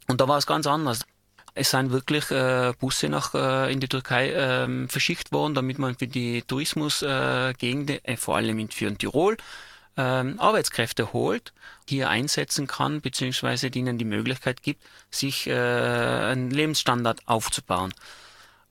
und 0.09 0.21
da 0.21 0.29
war 0.29 0.39
es 0.39 0.47
ganz 0.47 0.67
anders. 0.67 1.01
Es 1.55 1.71
sind 1.71 1.91
wirklich 1.91 2.31
äh, 2.31 2.73
Busse 2.79 3.09
nach 3.09 3.35
äh, 3.35 3.73
in 3.73 3.81
die 3.81 3.89
Türkei 3.89 4.31
äh, 4.31 4.89
verschickt 4.89 5.33
worden, 5.33 5.55
damit 5.55 5.79
man 5.79 5.97
für 5.97 6.07
die 6.07 6.43
Tourismusgegenden, 6.43 8.05
äh, 8.05 8.17
vor 8.17 8.37
allem 8.37 8.59
in 8.59 8.69
für 8.71 8.95
Tirol, 8.97 9.37
ähm, 9.97 10.41
Arbeitskräfte 10.41 11.13
holt, 11.13 11.53
hier 11.89 12.09
einsetzen 12.09 12.67
kann, 12.67 13.03
beziehungsweise 13.03 13.69
ihnen 13.69 13.99
die 13.99 14.07
Möglichkeit 14.07 14.63
gibt, 14.63 14.83
sich 15.11 15.47
äh, 15.47 15.53
einen 15.53 16.51
Lebensstandard 16.51 17.21
aufzubauen. 17.27 17.93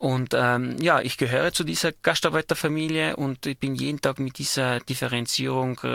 Und 0.01 0.33
ähm, 0.33 0.77
ja, 0.81 0.99
ich 0.99 1.15
gehöre 1.15 1.53
zu 1.53 1.63
dieser 1.63 1.91
Gastarbeiterfamilie 1.91 3.15
und 3.17 3.45
ich 3.45 3.59
bin 3.59 3.75
jeden 3.75 4.01
Tag 4.01 4.17
mit 4.17 4.39
dieser 4.39 4.79
Differenzierung, 4.79 5.77
äh, 5.83 5.87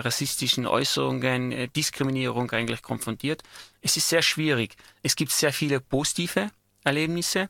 rassistischen 0.00 0.66
Äußerungen, 0.66 1.52
äh, 1.52 1.68
Diskriminierung 1.68 2.50
eigentlich 2.50 2.82
konfrontiert. 2.82 3.44
Es 3.82 3.96
ist 3.96 4.08
sehr 4.08 4.22
schwierig. 4.22 4.74
Es 5.04 5.14
gibt 5.14 5.30
sehr 5.30 5.52
viele 5.52 5.78
positive 5.78 6.50
Erlebnisse 6.82 7.48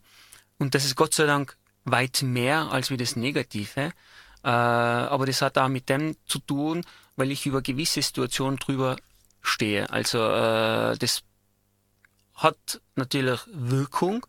und 0.59 0.75
das 0.75 0.85
ist 0.85 0.97
Gott 0.97 1.15
sei 1.15 1.25
Dank 1.25 1.57
weit 1.87 2.21
mehr 2.21 2.71
als 2.71 2.91
wie 2.91 2.99
das 2.99 3.17
Negative. 3.17 3.95
Äh, 4.45 4.49
aber 4.49 5.25
das 5.25 5.41
hat 5.41 5.57
auch 5.57 5.69
mit 5.69 5.89
dem 5.89 6.15
zu 6.27 6.41
tun, 6.41 6.85
weil 7.17 7.31
ich 7.31 7.47
über 7.47 7.63
gewisse 7.63 8.03
Situationen 8.03 8.59
drüber 8.59 8.97
stehe. 9.41 9.89
Also 9.89 10.19
äh, 10.19 10.99
das 10.99 11.23
hat 12.35 12.83
natürlich 12.97 13.41
Wirkung 13.51 14.27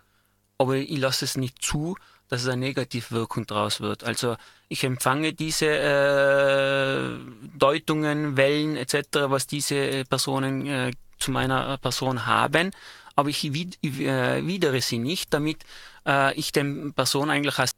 aber 0.57 0.75
ich 0.75 0.97
lasse 0.97 1.25
es 1.25 1.37
nicht 1.37 1.63
zu, 1.63 1.95
dass 2.29 2.41
es 2.41 2.47
eine 2.47 2.57
Negativwirkung 2.57 3.45
draus 3.45 3.79
wird. 3.79 4.03
Also 4.03 4.35
ich 4.67 4.83
empfange 4.83 5.33
diese 5.33 5.67
äh, 5.67 7.17
Deutungen, 7.57 8.35
Wellen 8.35 8.75
etc., 8.75 8.97
was 9.27 9.47
diese 9.47 10.03
Personen 10.05 10.67
äh, 10.67 10.91
zu 11.19 11.31
meiner 11.31 11.77
Person 11.77 12.25
haben, 12.25 12.71
aber 13.15 13.29
ich 13.29 13.43
äh, 13.45 14.45
widere 14.45 14.81
sie 14.81 14.99
nicht, 14.99 15.33
damit 15.33 15.63
äh, 16.05 16.33
ich 16.35 16.51
den 16.51 16.93
Person 16.93 17.29
eigentlich 17.29 17.57
als 17.57 17.71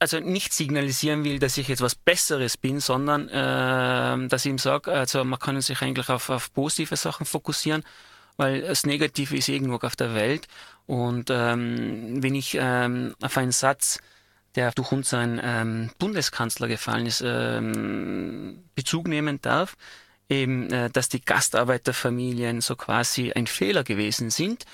also 0.00 0.20
nicht 0.20 0.52
signalisieren 0.52 1.24
will, 1.24 1.38
dass 1.38 1.56
ich 1.56 1.68
jetzt 1.68 1.80
was 1.80 1.94
Besseres 1.94 2.56
bin, 2.58 2.80
sondern 2.80 3.28
äh, 3.28 4.28
dass 4.28 4.44
ich 4.44 4.50
ihm 4.50 4.58
sage, 4.58 4.92
also 4.92 5.24
man 5.24 5.38
kann 5.38 5.60
sich 5.62 5.80
eigentlich 5.80 6.10
auf, 6.10 6.28
auf 6.28 6.52
positive 6.52 6.96
Sachen 6.96 7.24
fokussieren 7.24 7.84
weil 8.38 8.62
das 8.62 8.86
Negative 8.86 9.36
ist 9.36 9.48
irgendwo 9.48 9.76
auf 9.84 9.96
der 9.96 10.14
Welt. 10.14 10.48
Und 10.86 11.28
ähm, 11.28 12.22
wenn 12.22 12.34
ich 12.34 12.56
ähm, 12.58 13.14
auf 13.20 13.36
einen 13.36 13.52
Satz, 13.52 13.98
der 14.54 14.70
durch 14.72 14.92
unseren 14.92 15.38
ähm, 15.42 15.90
Bundeskanzler 15.98 16.68
gefallen 16.68 17.04
ist, 17.04 17.22
ähm, 17.24 18.64
Bezug 18.74 19.06
nehmen 19.06 19.42
darf, 19.42 19.76
eben, 20.30 20.70
äh, 20.70 20.88
dass 20.88 21.10
die 21.10 21.20
Gastarbeiterfamilien 21.20 22.62
so 22.62 22.76
quasi 22.76 23.32
ein 23.32 23.46
Fehler 23.46 23.84
gewesen 23.84 24.30
sind, 24.30 24.64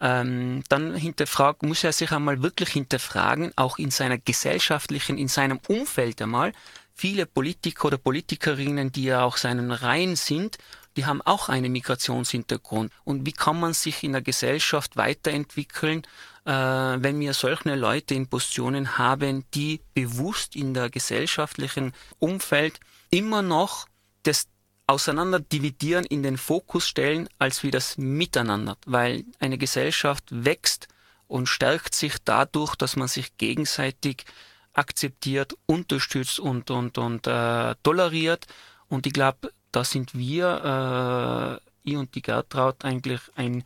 ähm, 0.00 0.64
dann 0.68 0.94
hinterfragt, 0.94 1.62
muss 1.62 1.84
er 1.84 1.92
sich 1.92 2.10
einmal 2.12 2.42
wirklich 2.42 2.70
hinterfragen, 2.70 3.52
auch 3.56 3.78
in 3.78 3.90
seiner 3.90 4.18
gesellschaftlichen, 4.18 5.18
in 5.18 5.28
seinem 5.28 5.60
Umfeld 5.68 6.22
einmal, 6.22 6.52
viele 6.94 7.26
Politiker 7.26 7.86
oder 7.86 7.98
Politikerinnen, 7.98 8.92
die 8.92 9.04
ja 9.04 9.22
auch 9.22 9.36
seinen 9.36 9.70
Reihen 9.72 10.16
sind 10.16 10.58
die 10.96 11.06
haben 11.06 11.22
auch 11.22 11.48
einen 11.48 11.72
Migrationshintergrund. 11.72 12.92
Und 13.04 13.26
wie 13.26 13.32
kann 13.32 13.60
man 13.60 13.74
sich 13.74 14.02
in 14.02 14.12
der 14.12 14.22
Gesellschaft 14.22 14.96
weiterentwickeln, 14.96 16.02
äh, 16.44 16.52
wenn 16.52 17.20
wir 17.20 17.34
solche 17.34 17.74
Leute 17.74 18.14
in 18.14 18.28
Positionen 18.28 18.98
haben, 18.98 19.44
die 19.54 19.80
bewusst 19.94 20.56
in 20.56 20.74
der 20.74 20.90
gesellschaftlichen 20.90 21.92
Umfeld 22.18 22.80
immer 23.10 23.42
noch 23.42 23.86
das 24.22 24.48
Auseinanderdividieren 24.86 26.04
in 26.04 26.24
den 26.24 26.36
Fokus 26.36 26.88
stellen, 26.88 27.28
als 27.38 27.62
wie 27.62 27.70
das 27.70 27.96
Miteinander, 27.96 28.76
weil 28.86 29.24
eine 29.38 29.56
Gesellschaft 29.56 30.24
wächst 30.30 30.88
und 31.28 31.48
stärkt 31.48 31.94
sich 31.94 32.16
dadurch, 32.24 32.74
dass 32.74 32.96
man 32.96 33.06
sich 33.06 33.36
gegenseitig 33.36 34.24
akzeptiert, 34.72 35.54
unterstützt 35.66 36.40
und, 36.40 36.70
und, 36.70 36.98
und 36.98 37.26
äh, 37.26 37.76
toleriert. 37.84 38.46
Und 38.88 39.06
ich 39.06 39.12
glaube, 39.12 39.52
da 39.72 39.84
sind 39.84 40.16
wir, 40.16 41.60
äh, 41.84 41.90
ich 41.90 41.96
und 41.96 42.14
die 42.14 42.22
Gertraud, 42.22 42.84
eigentlich 42.84 43.20
ein, 43.36 43.64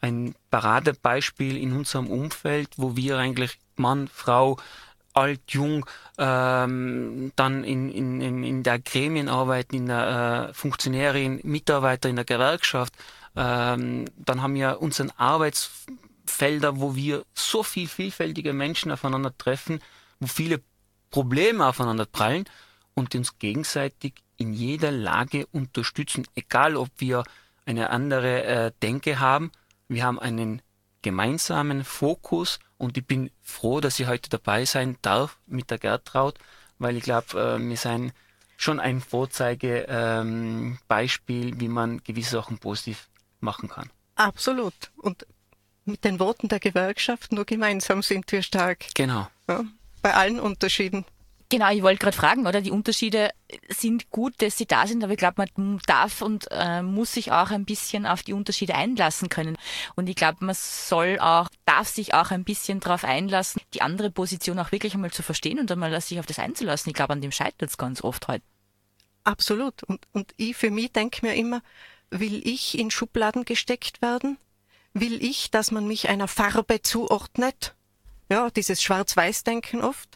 ein 0.00 0.34
Paradebeispiel 0.50 1.56
in 1.56 1.72
unserem 1.72 2.08
Umfeld, 2.08 2.70
wo 2.76 2.96
wir 2.96 3.18
eigentlich 3.18 3.58
Mann, 3.76 4.08
Frau, 4.08 4.58
alt, 5.16 5.40
jung, 5.48 5.86
ähm, 6.18 7.32
dann 7.36 7.64
in, 7.64 7.90
in, 7.90 8.44
in 8.44 8.62
der 8.62 8.78
Gremienarbeit, 8.78 9.72
in 9.72 9.86
der 9.86 10.48
äh, 10.50 10.54
Funktionärin, 10.54 11.40
Mitarbeiter 11.42 12.08
in 12.08 12.16
der 12.16 12.26
Gewerkschaft, 12.26 12.92
ähm, 13.34 14.04
dann 14.16 14.42
haben 14.42 14.54
wir 14.54 14.80
unseren 14.82 15.10
Arbeitsfelder, 15.16 16.80
wo 16.80 16.94
wir 16.94 17.24
so 17.34 17.62
viel 17.62 17.88
vielfältige 17.88 18.52
Menschen 18.52 18.92
aufeinandertreffen, 18.92 19.80
wo 20.20 20.26
viele 20.26 20.60
Probleme 21.10 21.66
aufeinander 21.66 22.06
prallen 22.06 22.44
und 22.94 23.14
uns 23.14 23.38
gegenseitig 23.38 24.14
in 24.36 24.52
jeder 24.52 24.90
Lage 24.90 25.46
unterstützen, 25.46 26.26
egal 26.34 26.76
ob 26.76 26.90
wir 26.98 27.24
eine 27.64 27.90
andere 27.90 28.44
äh, 28.44 28.72
Denke 28.82 29.18
haben. 29.18 29.50
Wir 29.88 30.04
haben 30.04 30.18
einen 30.18 30.62
gemeinsamen 31.02 31.84
Fokus 31.84 32.58
und 32.78 32.96
ich 32.96 33.06
bin 33.06 33.30
froh, 33.42 33.80
dass 33.80 34.00
ich 34.00 34.06
heute 34.06 34.30
dabei 34.30 34.64
sein 34.64 34.96
darf 35.02 35.38
mit 35.46 35.70
der 35.70 35.78
Gertraud, 35.78 36.38
weil 36.78 36.96
ich 36.96 37.04
glaube, 37.04 37.40
äh, 37.40 37.58
wir 37.58 37.76
sind 37.76 38.12
schon 38.56 38.80
ein 38.80 39.00
Vorzeigebeispiel, 39.00 41.48
ähm, 41.48 41.60
wie 41.60 41.68
man 41.68 42.02
gewisse 42.02 42.30
Sachen 42.30 42.58
positiv 42.58 43.08
machen 43.40 43.68
kann. 43.68 43.90
Absolut. 44.14 44.74
Und 44.96 45.26
mit 45.84 46.04
den 46.04 46.18
Worten 46.18 46.48
der 46.48 46.58
Gewerkschaft, 46.58 47.32
nur 47.32 47.44
gemeinsam 47.44 48.02
sind 48.02 48.32
wir 48.32 48.42
stark. 48.42 48.86
Genau. 48.94 49.28
Ja, 49.48 49.64
bei 50.02 50.14
allen 50.14 50.40
Unterschieden. 50.40 51.04
Genau, 51.48 51.70
ich 51.70 51.82
wollte 51.82 52.00
gerade 52.00 52.16
fragen, 52.16 52.46
oder? 52.46 52.60
Die 52.60 52.72
Unterschiede 52.72 53.30
sind 53.68 54.10
gut, 54.10 54.34
dass 54.42 54.58
sie 54.58 54.66
da 54.66 54.86
sind, 54.86 55.04
aber 55.04 55.12
ich 55.12 55.18
glaube, 55.18 55.44
man 55.56 55.78
darf 55.86 56.20
und 56.20 56.48
äh, 56.50 56.82
muss 56.82 57.12
sich 57.12 57.30
auch 57.30 57.50
ein 57.50 57.64
bisschen 57.64 58.04
auf 58.04 58.24
die 58.24 58.32
Unterschiede 58.32 58.74
einlassen 58.74 59.28
können. 59.28 59.56
Und 59.94 60.08
ich 60.08 60.16
glaube, 60.16 60.44
man 60.44 60.56
soll 60.56 61.18
auch, 61.20 61.48
darf 61.64 61.88
sich 61.88 62.14
auch 62.14 62.32
ein 62.32 62.42
bisschen 62.42 62.80
darauf 62.80 63.04
einlassen, 63.04 63.62
die 63.74 63.82
andere 63.82 64.10
Position 64.10 64.58
auch 64.58 64.72
wirklich 64.72 64.94
einmal 64.94 65.12
zu 65.12 65.22
verstehen 65.22 65.60
und 65.60 65.70
einmal 65.70 66.00
sich 66.00 66.18
auf 66.18 66.26
das 66.26 66.40
einzulassen. 66.40 66.90
Ich 66.90 66.96
glaube, 66.96 67.12
an 67.12 67.20
dem 67.20 67.30
scheitert 67.30 67.70
es 67.70 67.78
ganz 67.78 68.02
oft 68.02 68.26
heute. 68.26 68.44
Absolut. 69.22 69.84
Und, 69.84 70.00
und 70.12 70.32
ich 70.36 70.56
für 70.56 70.70
mich 70.70 70.92
denke 70.92 71.24
mir 71.24 71.36
immer, 71.36 71.62
will 72.10 72.42
ich 72.44 72.76
in 72.76 72.90
Schubladen 72.90 73.44
gesteckt 73.44 74.02
werden? 74.02 74.36
Will 74.94 75.22
ich, 75.22 75.52
dass 75.52 75.70
man 75.70 75.86
mich 75.86 76.08
einer 76.08 76.26
Farbe 76.26 76.82
zuordnet? 76.82 77.74
Ja, 78.28 78.50
dieses 78.50 78.82
Schwarz-Weiß-Denken 78.82 79.82
oft 79.82 80.15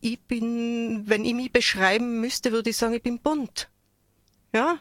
ich 0.00 0.20
bin, 0.20 1.04
wenn 1.06 1.24
ich 1.24 1.34
mich 1.34 1.52
beschreiben 1.52 2.20
müsste, 2.20 2.52
würde 2.52 2.70
ich 2.70 2.76
sagen, 2.76 2.94
ich 2.94 3.02
bin 3.02 3.20
bunt. 3.20 3.68
Ja, 4.52 4.78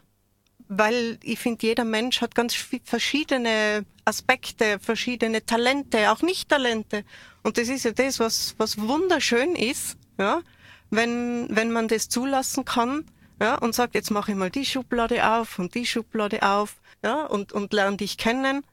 weil 0.70 1.18
ich 1.24 1.40
finde, 1.40 1.66
jeder 1.66 1.86
Mensch 1.86 2.22
hat 2.22 2.36
ganz 2.36 2.54
verschiedene 2.84 3.86
Aspekte, 4.06 4.80
verschiedene 4.80 5.46
Talente, 5.46 6.12
auch 6.12 6.22
Nicht-Talente. 6.22 7.04
Und 7.44 7.58
das 7.58 7.70
ist 7.70 7.86
ja 7.86 7.92
das, 7.92 8.20
was, 8.20 8.56
was 8.58 8.78
wunderschön 8.78 9.56
ist, 9.56 9.98
ja, 10.18 10.42
wenn, 10.90 11.48
wenn 11.50 11.72
man 11.72 11.88
das 11.88 12.10
zulassen 12.10 12.66
kann, 12.66 13.06
ja, 13.40 13.56
und 13.56 13.76
sagt, 13.76 13.96
jetzt 13.96 14.12
mache 14.12 14.32
ich 14.32 14.38
mal 14.38 14.50
die 14.50 14.66
Schublade 14.66 15.30
auf 15.30 15.60
und 15.60 15.76
die 15.76 15.86
Schublade 15.86 16.42
auf, 16.44 16.78
ja, 17.04 17.26
und, 17.26 17.54
und 17.54 17.72
lerne 17.72 17.98
dich 17.98 18.18
kennen, 18.18 18.64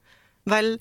weil 0.44 0.80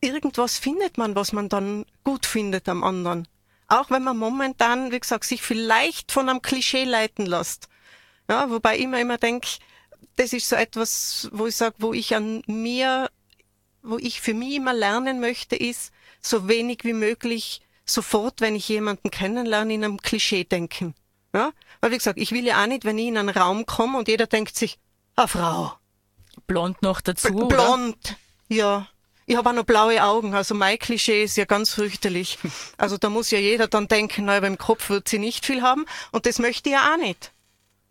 irgendwas 0.00 0.58
findet 0.58 0.98
man, 0.98 1.14
was 1.14 1.32
man 1.32 1.48
dann 1.48 1.86
gut 2.04 2.26
findet 2.26 2.68
am 2.68 2.84
anderen. 2.84 3.26
Auch 3.74 3.90
wenn 3.90 4.04
man 4.04 4.16
momentan, 4.16 4.92
wie 4.92 5.00
gesagt, 5.00 5.24
sich 5.24 5.42
vielleicht 5.42 6.12
von 6.12 6.28
einem 6.28 6.42
Klischee 6.42 6.84
leiten 6.84 7.26
lässt. 7.26 7.68
Ja, 8.28 8.48
wobei 8.48 8.78
ich 8.78 8.86
mir 8.86 9.00
immer 9.00 9.18
denke, 9.18 9.48
das 10.16 10.32
ist 10.32 10.48
so 10.48 10.54
etwas, 10.54 11.28
wo 11.32 11.46
ich 11.46 11.56
sage, 11.56 11.74
wo 11.78 11.92
ich 11.92 12.14
an 12.14 12.42
mir, 12.46 13.10
wo 13.82 13.98
ich 13.98 14.20
für 14.20 14.32
mich 14.32 14.54
immer 14.54 14.72
lernen 14.72 15.18
möchte, 15.18 15.56
ist, 15.56 15.92
so 16.20 16.46
wenig 16.48 16.84
wie 16.84 16.92
möglich 16.92 17.62
sofort, 17.84 18.40
wenn 18.40 18.54
ich 18.54 18.68
jemanden 18.68 19.10
kennenlerne, 19.10 19.74
in 19.74 19.84
einem 19.84 20.00
Klischee 20.00 20.44
denken. 20.44 20.94
Ja? 21.34 21.52
Weil 21.80 21.90
wie 21.90 21.98
gesagt, 21.98 22.18
ich 22.18 22.30
will 22.30 22.44
ja 22.44 22.62
auch 22.62 22.66
nicht, 22.66 22.84
wenn 22.84 22.96
ich 22.96 23.08
in 23.08 23.18
einen 23.18 23.28
Raum 23.28 23.66
komme 23.66 23.98
und 23.98 24.06
jeder 24.06 24.28
denkt 24.28 24.56
sich, 24.56 24.78
ah 25.16 25.26
Frau. 25.26 25.72
Blond 26.46 26.80
noch 26.82 27.00
dazu. 27.00 27.34
B 27.34 27.44
blond, 27.46 27.96
oder? 27.96 28.16
ja. 28.48 28.88
Ich 29.26 29.36
habe 29.36 29.48
auch 29.48 29.54
noch 29.54 29.64
blaue 29.64 30.02
Augen, 30.02 30.34
also 30.34 30.54
mein 30.54 30.78
Klischee 30.78 31.24
ist 31.24 31.36
ja 31.36 31.44
ganz 31.46 31.70
fürchterlich. 31.70 32.38
Also 32.76 32.98
da 32.98 33.08
muss 33.08 33.30
ja 33.30 33.38
jeder 33.38 33.68
dann 33.68 33.88
denken, 33.88 34.26
na, 34.26 34.38
beim 34.40 34.58
Kopf 34.58 34.90
wird 34.90 35.08
sie 35.08 35.18
nicht 35.18 35.46
viel 35.46 35.62
haben 35.62 35.86
und 36.12 36.26
das 36.26 36.38
möchte 36.38 36.68
ich 36.68 36.74
ja 36.74 36.92
auch 36.92 36.98
nicht. 36.98 37.32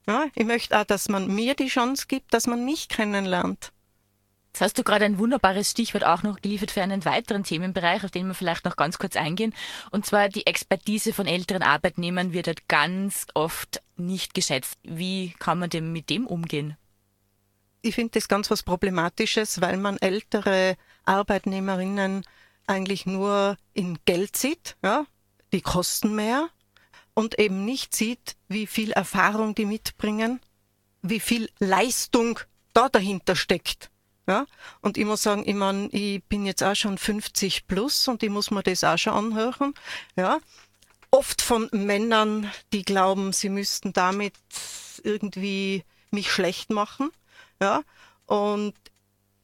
Ja, 0.05 0.25
ich 0.35 0.45
möchte 0.45 0.77
auch, 0.77 0.83
dass 0.83 1.09
man 1.09 1.33
mir 1.33 1.55
die 1.55 1.67
Chance 1.67 2.05
gibt, 2.07 2.33
dass 2.33 2.47
man 2.47 2.65
mich 2.65 2.89
kennenlernt. 2.89 3.71
Jetzt 4.53 4.61
hast 4.61 4.77
du 4.77 4.83
gerade 4.83 5.05
ein 5.05 5.17
wunderbares 5.17 5.71
Stichwort 5.71 6.05
auch 6.05 6.21
noch 6.21 6.39
geliefert 6.39 6.69
für 6.69 6.83
einen 6.83 7.05
weiteren 7.05 7.43
Themenbereich, 7.43 8.03
auf 8.03 8.11
den 8.11 8.27
wir 8.27 8.35
vielleicht 8.35 8.65
noch 8.65 8.75
ganz 8.75 8.99
kurz 8.99 9.15
eingehen. 9.15 9.55
Und 9.89 10.05
zwar 10.05 10.29
die 10.29 10.45
Expertise 10.45 11.11
von 11.11 11.25
älteren 11.25 11.63
Arbeitnehmern 11.63 12.33
wird 12.33 12.45
halt 12.45 12.67
ganz 12.67 13.25
oft 13.33 13.81
nicht 13.95 14.35
geschätzt. 14.35 14.77
Wie 14.83 15.33
kann 15.39 15.57
man 15.57 15.71
denn 15.71 15.91
mit 15.91 16.11
dem 16.11 16.27
umgehen? 16.27 16.77
Ich 17.81 17.95
finde 17.95 18.11
das 18.11 18.27
ganz 18.27 18.51
was 18.51 18.61
Problematisches, 18.61 19.59
weil 19.59 19.77
man 19.77 19.97
ältere 19.97 20.77
Arbeitnehmerinnen 21.05 22.23
eigentlich 22.67 23.05
nur 23.05 23.57
in 23.73 23.97
Geld 24.05 24.35
sieht, 24.37 24.77
ja, 24.83 25.05
die 25.51 25.61
kosten 25.61 26.15
mehr 26.15 26.49
und 27.13 27.39
eben 27.39 27.65
nicht 27.65 27.95
sieht, 27.95 28.35
wie 28.47 28.67
viel 28.67 28.91
Erfahrung 28.91 29.55
die 29.55 29.65
mitbringen, 29.65 30.39
wie 31.01 31.19
viel 31.19 31.49
Leistung 31.59 32.39
da 32.73 32.89
dahinter 32.89 33.35
steckt. 33.35 33.91
Ja? 34.27 34.45
Und 34.81 34.97
ich 34.97 35.05
muss 35.05 35.21
sagen, 35.21 35.43
ich, 35.45 35.53
mein, 35.53 35.89
ich 35.91 36.23
bin 36.23 36.45
jetzt 36.45 36.63
auch 36.63 36.75
schon 36.75 36.97
50 36.97 37.67
plus 37.67 38.07
und 38.07 38.23
ich 38.23 38.29
muss 38.29 38.51
mir 38.51 38.63
das 38.63 38.83
auch 38.83 38.97
schon 38.97 39.13
anhören. 39.13 39.73
Ja? 40.15 40.39
Oft 41.11 41.41
von 41.41 41.69
Männern, 41.71 42.51
die 42.71 42.83
glauben, 42.83 43.33
sie 43.33 43.49
müssten 43.49 43.93
damit 43.93 44.33
irgendwie 45.03 45.83
mich 46.09 46.31
schlecht 46.31 46.69
machen. 46.69 47.11
Ja? 47.61 47.83
Und 48.25 48.73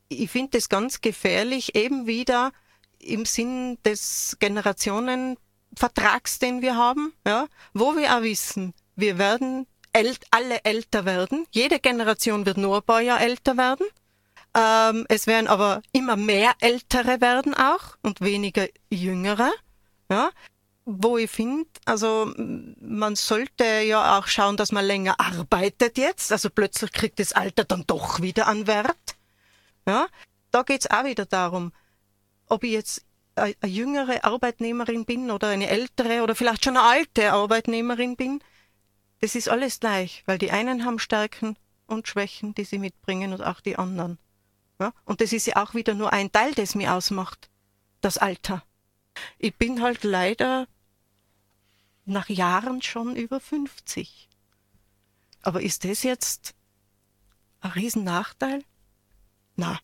ich 0.09 0.29
finde 0.29 0.57
das 0.57 0.69
ganz 0.69 1.01
gefährlich, 1.01 1.75
eben 1.75 2.07
wieder 2.07 2.51
im 2.99 3.25
Sinn 3.25 3.77
des 3.85 4.37
Generationenvertrags, 4.39 6.39
den 6.39 6.61
wir 6.61 6.75
haben, 6.75 7.13
ja, 7.25 7.47
wo 7.73 7.95
wir 7.95 8.17
auch 8.17 8.21
wissen, 8.21 8.73
wir 8.95 9.17
werden 9.17 9.65
ält 9.93 10.25
alle 10.31 10.63
älter 10.65 11.05
werden. 11.05 11.47
Jede 11.51 11.79
Generation 11.79 12.45
wird 12.45 12.57
nur 12.57 12.77
ein 12.77 12.83
paar 12.83 13.01
Jahre 13.01 13.23
älter 13.23 13.57
werden. 13.57 13.87
Ähm, 14.55 15.05
es 15.09 15.27
werden 15.27 15.47
aber 15.47 15.81
immer 15.91 16.15
mehr 16.15 16.53
Ältere 16.59 17.21
werden 17.21 17.53
auch 17.53 17.97
und 18.01 18.21
weniger 18.21 18.67
Jüngere. 18.89 19.51
Ja, 20.11 20.31
wo 20.85 21.17
ich 21.17 21.29
finde, 21.29 21.69
also 21.85 22.33
man 22.35 23.15
sollte 23.15 23.81
ja 23.81 24.17
auch 24.17 24.25
schauen, 24.25 24.57
dass 24.57 24.71
man 24.71 24.85
länger 24.85 25.15
arbeitet 25.19 25.97
jetzt. 25.97 26.31
Also 26.31 26.49
plötzlich 26.49 26.91
kriegt 26.91 27.19
das 27.19 27.33
Alter 27.33 27.63
dann 27.63 27.83
doch 27.85 28.21
wieder 28.21 28.47
an 28.47 28.65
Wert. 28.65 29.08
Ja, 29.89 30.07
da 30.51 30.61
geht's 30.61 30.85
auch 30.85 31.03
wieder 31.03 31.25
darum, 31.25 31.73
ob 32.45 32.63
ich 32.63 32.73
jetzt 32.73 33.03
eine 33.33 33.55
jüngere 33.65 34.23
Arbeitnehmerin 34.23 35.03
bin 35.03 35.31
oder 35.31 35.47
eine 35.47 35.67
ältere 35.67 36.21
oder 36.21 36.35
vielleicht 36.35 36.63
schon 36.63 36.77
eine 36.77 36.85
alte 36.85 37.33
Arbeitnehmerin 37.33 38.15
bin. 38.15 38.39
Das 39.19 39.33
ist 39.33 39.49
alles 39.49 39.79
gleich, 39.79 40.21
weil 40.27 40.37
die 40.37 40.51
einen 40.51 40.85
haben 40.85 40.99
Stärken 40.99 41.57
und 41.87 42.07
Schwächen, 42.07 42.53
die 42.53 42.65
sie 42.65 42.77
mitbringen 42.77 43.33
und 43.33 43.41
auch 43.41 43.61
die 43.61 43.77
anderen. 43.77 44.19
Ja? 44.79 44.93
Und 45.05 45.21
das 45.21 45.33
ist 45.33 45.47
ja 45.47 45.55
auch 45.55 45.73
wieder 45.73 45.95
nur 45.95 46.13
ein 46.13 46.31
Teil, 46.31 46.53
das 46.53 46.75
mir 46.75 46.93
ausmacht, 46.93 47.49
das 48.01 48.19
Alter. 48.19 48.63
Ich 49.39 49.55
bin 49.55 49.81
halt 49.81 50.03
leider 50.03 50.67
nach 52.05 52.29
Jahren 52.29 52.83
schon 52.83 53.15
über 53.15 53.39
50. 53.39 54.29
Aber 55.41 55.63
ist 55.63 55.83
das 55.83 56.03
jetzt 56.03 56.53
ein 57.61 57.71
Riesennachteil? 57.71 58.63
Na. 59.59 59.77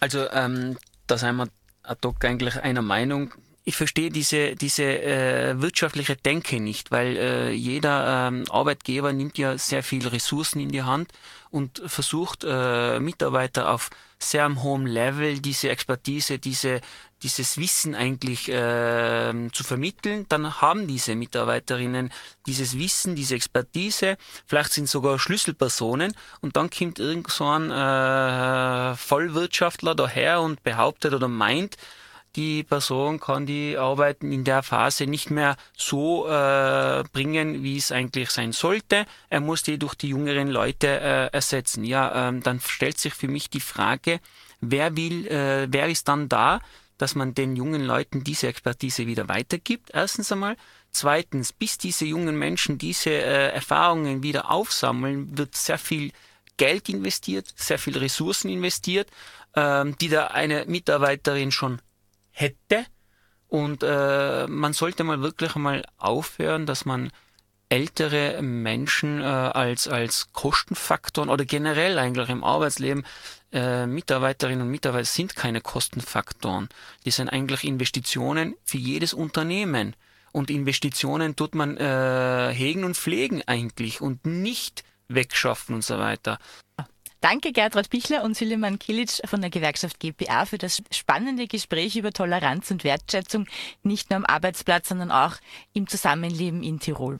Also, 0.00 0.28
ähm, 0.32 0.76
da 1.06 1.16
sind 1.18 1.36
wir 1.36 1.48
ad 1.84 2.00
hoc 2.04 2.24
eigentlich 2.24 2.60
einer 2.60 2.82
Meinung. 2.82 3.32
Ich 3.64 3.76
verstehe 3.76 4.10
diese, 4.10 4.56
diese 4.56 4.82
äh, 4.82 5.60
wirtschaftliche 5.60 6.16
Denke 6.16 6.58
nicht, 6.58 6.90
weil 6.90 7.16
äh, 7.16 7.50
jeder 7.52 8.28
ähm, 8.28 8.44
Arbeitgeber 8.50 9.12
nimmt 9.12 9.38
ja 9.38 9.56
sehr 9.56 9.82
viel 9.82 10.06
Ressourcen 10.08 10.60
in 10.60 10.70
die 10.70 10.82
Hand 10.82 11.12
und 11.50 11.82
versucht 11.86 12.44
äh, 12.44 12.98
Mitarbeiter 12.98 13.70
auf 13.70 13.90
sehr 14.18 14.52
hohem 14.62 14.86
Level 14.86 15.38
diese 15.38 15.68
Expertise, 15.68 16.38
diese, 16.38 16.80
dieses 17.22 17.58
Wissen 17.58 17.94
eigentlich 17.94 18.48
äh, 18.48 19.32
zu 19.52 19.64
vermitteln, 19.64 20.26
dann 20.28 20.60
haben 20.60 20.86
diese 20.86 21.14
Mitarbeiterinnen 21.14 22.12
dieses 22.46 22.78
Wissen, 22.78 23.16
diese 23.16 23.34
Expertise, 23.34 24.16
vielleicht 24.46 24.72
sind 24.72 24.88
sogar 24.88 25.18
Schlüsselpersonen 25.18 26.14
und 26.40 26.56
dann 26.56 26.70
kommt 26.70 26.98
irgend 26.98 27.30
so 27.30 27.44
ein 27.44 27.70
äh, 27.70 28.94
Vollwirtschaftler 28.96 29.94
daher 29.94 30.40
und 30.40 30.62
behauptet 30.62 31.12
oder 31.14 31.28
meint, 31.28 31.76
die 32.36 32.62
Person 32.62 33.18
kann 33.18 33.46
die 33.46 33.76
Arbeiten 33.76 34.30
in 34.30 34.44
der 34.44 34.62
Phase 34.62 35.06
nicht 35.06 35.30
mehr 35.30 35.56
so 35.76 36.28
äh, 36.28 37.02
bringen, 37.12 37.62
wie 37.62 37.76
es 37.76 37.90
eigentlich 37.90 38.30
sein 38.30 38.52
sollte. 38.52 39.06
Er 39.28 39.40
muss 39.40 39.62
die 39.62 39.78
durch 39.78 39.94
die 39.94 40.10
jüngeren 40.10 40.48
Leute 40.48 40.86
äh, 40.86 41.26
ersetzen. 41.32 41.84
Ja, 41.84 42.28
ähm, 42.28 42.42
dann 42.42 42.60
stellt 42.60 42.98
sich 42.98 43.14
für 43.14 43.28
mich 43.28 43.50
die 43.50 43.60
Frage, 43.60 44.20
wer 44.60 44.96
will, 44.96 45.26
äh, 45.26 45.66
wer 45.70 45.88
ist 45.88 46.06
dann 46.06 46.28
da, 46.28 46.60
dass 46.98 47.14
man 47.14 47.34
den 47.34 47.56
jungen 47.56 47.82
Leuten 47.82 48.24
diese 48.24 48.48
Expertise 48.48 49.06
wieder 49.06 49.28
weitergibt? 49.28 49.90
Erstens 49.92 50.30
einmal. 50.30 50.56
Zweitens, 50.90 51.52
bis 51.52 51.78
diese 51.78 52.04
jungen 52.06 52.38
Menschen 52.38 52.78
diese 52.78 53.10
äh, 53.10 53.52
Erfahrungen 53.52 54.22
wieder 54.22 54.50
aufsammeln, 54.50 55.36
wird 55.36 55.54
sehr 55.54 55.78
viel 55.78 56.12
Geld 56.56 56.88
investiert, 56.88 57.52
sehr 57.56 57.78
viel 57.78 57.96
Ressourcen 57.96 58.50
investiert, 58.50 59.08
ähm, 59.54 59.96
die 60.00 60.08
da 60.08 60.28
eine 60.28 60.64
Mitarbeiterin 60.66 61.52
schon 61.52 61.80
hätte. 62.30 62.84
Und 63.48 63.82
äh, 63.82 64.46
man 64.46 64.72
sollte 64.72 65.04
mal 65.04 65.22
wirklich 65.22 65.54
mal 65.54 65.84
aufhören, 65.96 66.66
dass 66.66 66.84
man 66.84 67.10
ältere 67.70 68.40
Menschen 68.42 69.20
äh, 69.20 69.24
als, 69.24 69.88
als 69.88 70.32
Kostenfaktoren 70.32 71.30
oder 71.30 71.44
generell 71.44 71.98
eigentlich 71.98 72.28
im 72.28 72.44
Arbeitsleben 72.44 73.04
äh, 73.52 73.86
Mitarbeiterinnen 73.86 74.62
und 74.62 74.70
Mitarbeiter 74.70 75.04
sind 75.04 75.36
keine 75.36 75.60
Kostenfaktoren. 75.60 76.68
Die 77.04 77.10
sind 77.10 77.28
eigentlich 77.28 77.64
Investitionen 77.64 78.54
für 78.64 78.78
jedes 78.78 79.14
Unternehmen. 79.14 79.96
Und 80.32 80.50
Investitionen 80.50 81.36
tut 81.36 81.54
man 81.54 81.76
äh, 81.76 82.52
hegen 82.52 82.84
und 82.84 82.96
pflegen 82.96 83.42
eigentlich 83.46 84.00
und 84.00 84.26
nicht 84.26 84.84
wegschaffen 85.08 85.74
und 85.74 85.84
so 85.84 85.98
weiter. 85.98 86.38
Danke 87.20 87.52
Gertrud 87.52 87.90
Bichler 87.90 88.22
und 88.22 88.36
Süleyman 88.36 88.78
Kilic 88.78 89.10
von 89.24 89.40
der 89.40 89.50
Gewerkschaft 89.50 89.98
GPA 89.98 90.44
für 90.44 90.58
das 90.58 90.82
spannende 90.92 91.48
Gespräch 91.48 91.96
über 91.96 92.12
Toleranz 92.12 92.70
und 92.70 92.84
Wertschätzung, 92.84 93.48
nicht 93.82 94.10
nur 94.10 94.18
am 94.18 94.24
Arbeitsplatz, 94.24 94.90
sondern 94.90 95.10
auch 95.10 95.34
im 95.72 95.88
Zusammenleben 95.88 96.62
in 96.62 96.78
Tirol. 96.78 97.18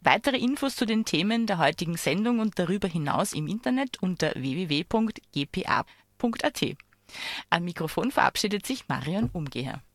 Weitere 0.00 0.36
Infos 0.36 0.76
zu 0.76 0.86
den 0.86 1.04
Themen 1.04 1.46
der 1.46 1.58
heutigen 1.58 1.96
Sendung 1.96 2.38
und 2.38 2.58
darüber 2.58 2.88
hinaus 2.88 3.32
im 3.32 3.48
Internet 3.48 4.00
unter 4.00 4.32
www.gpa.at. 4.34 5.76
Am 7.50 7.64
Mikrofon 7.64 8.10
verabschiedet 8.10 8.66
sich 8.66 8.88
Marion 8.88 9.30
Umgeher. 9.32 9.82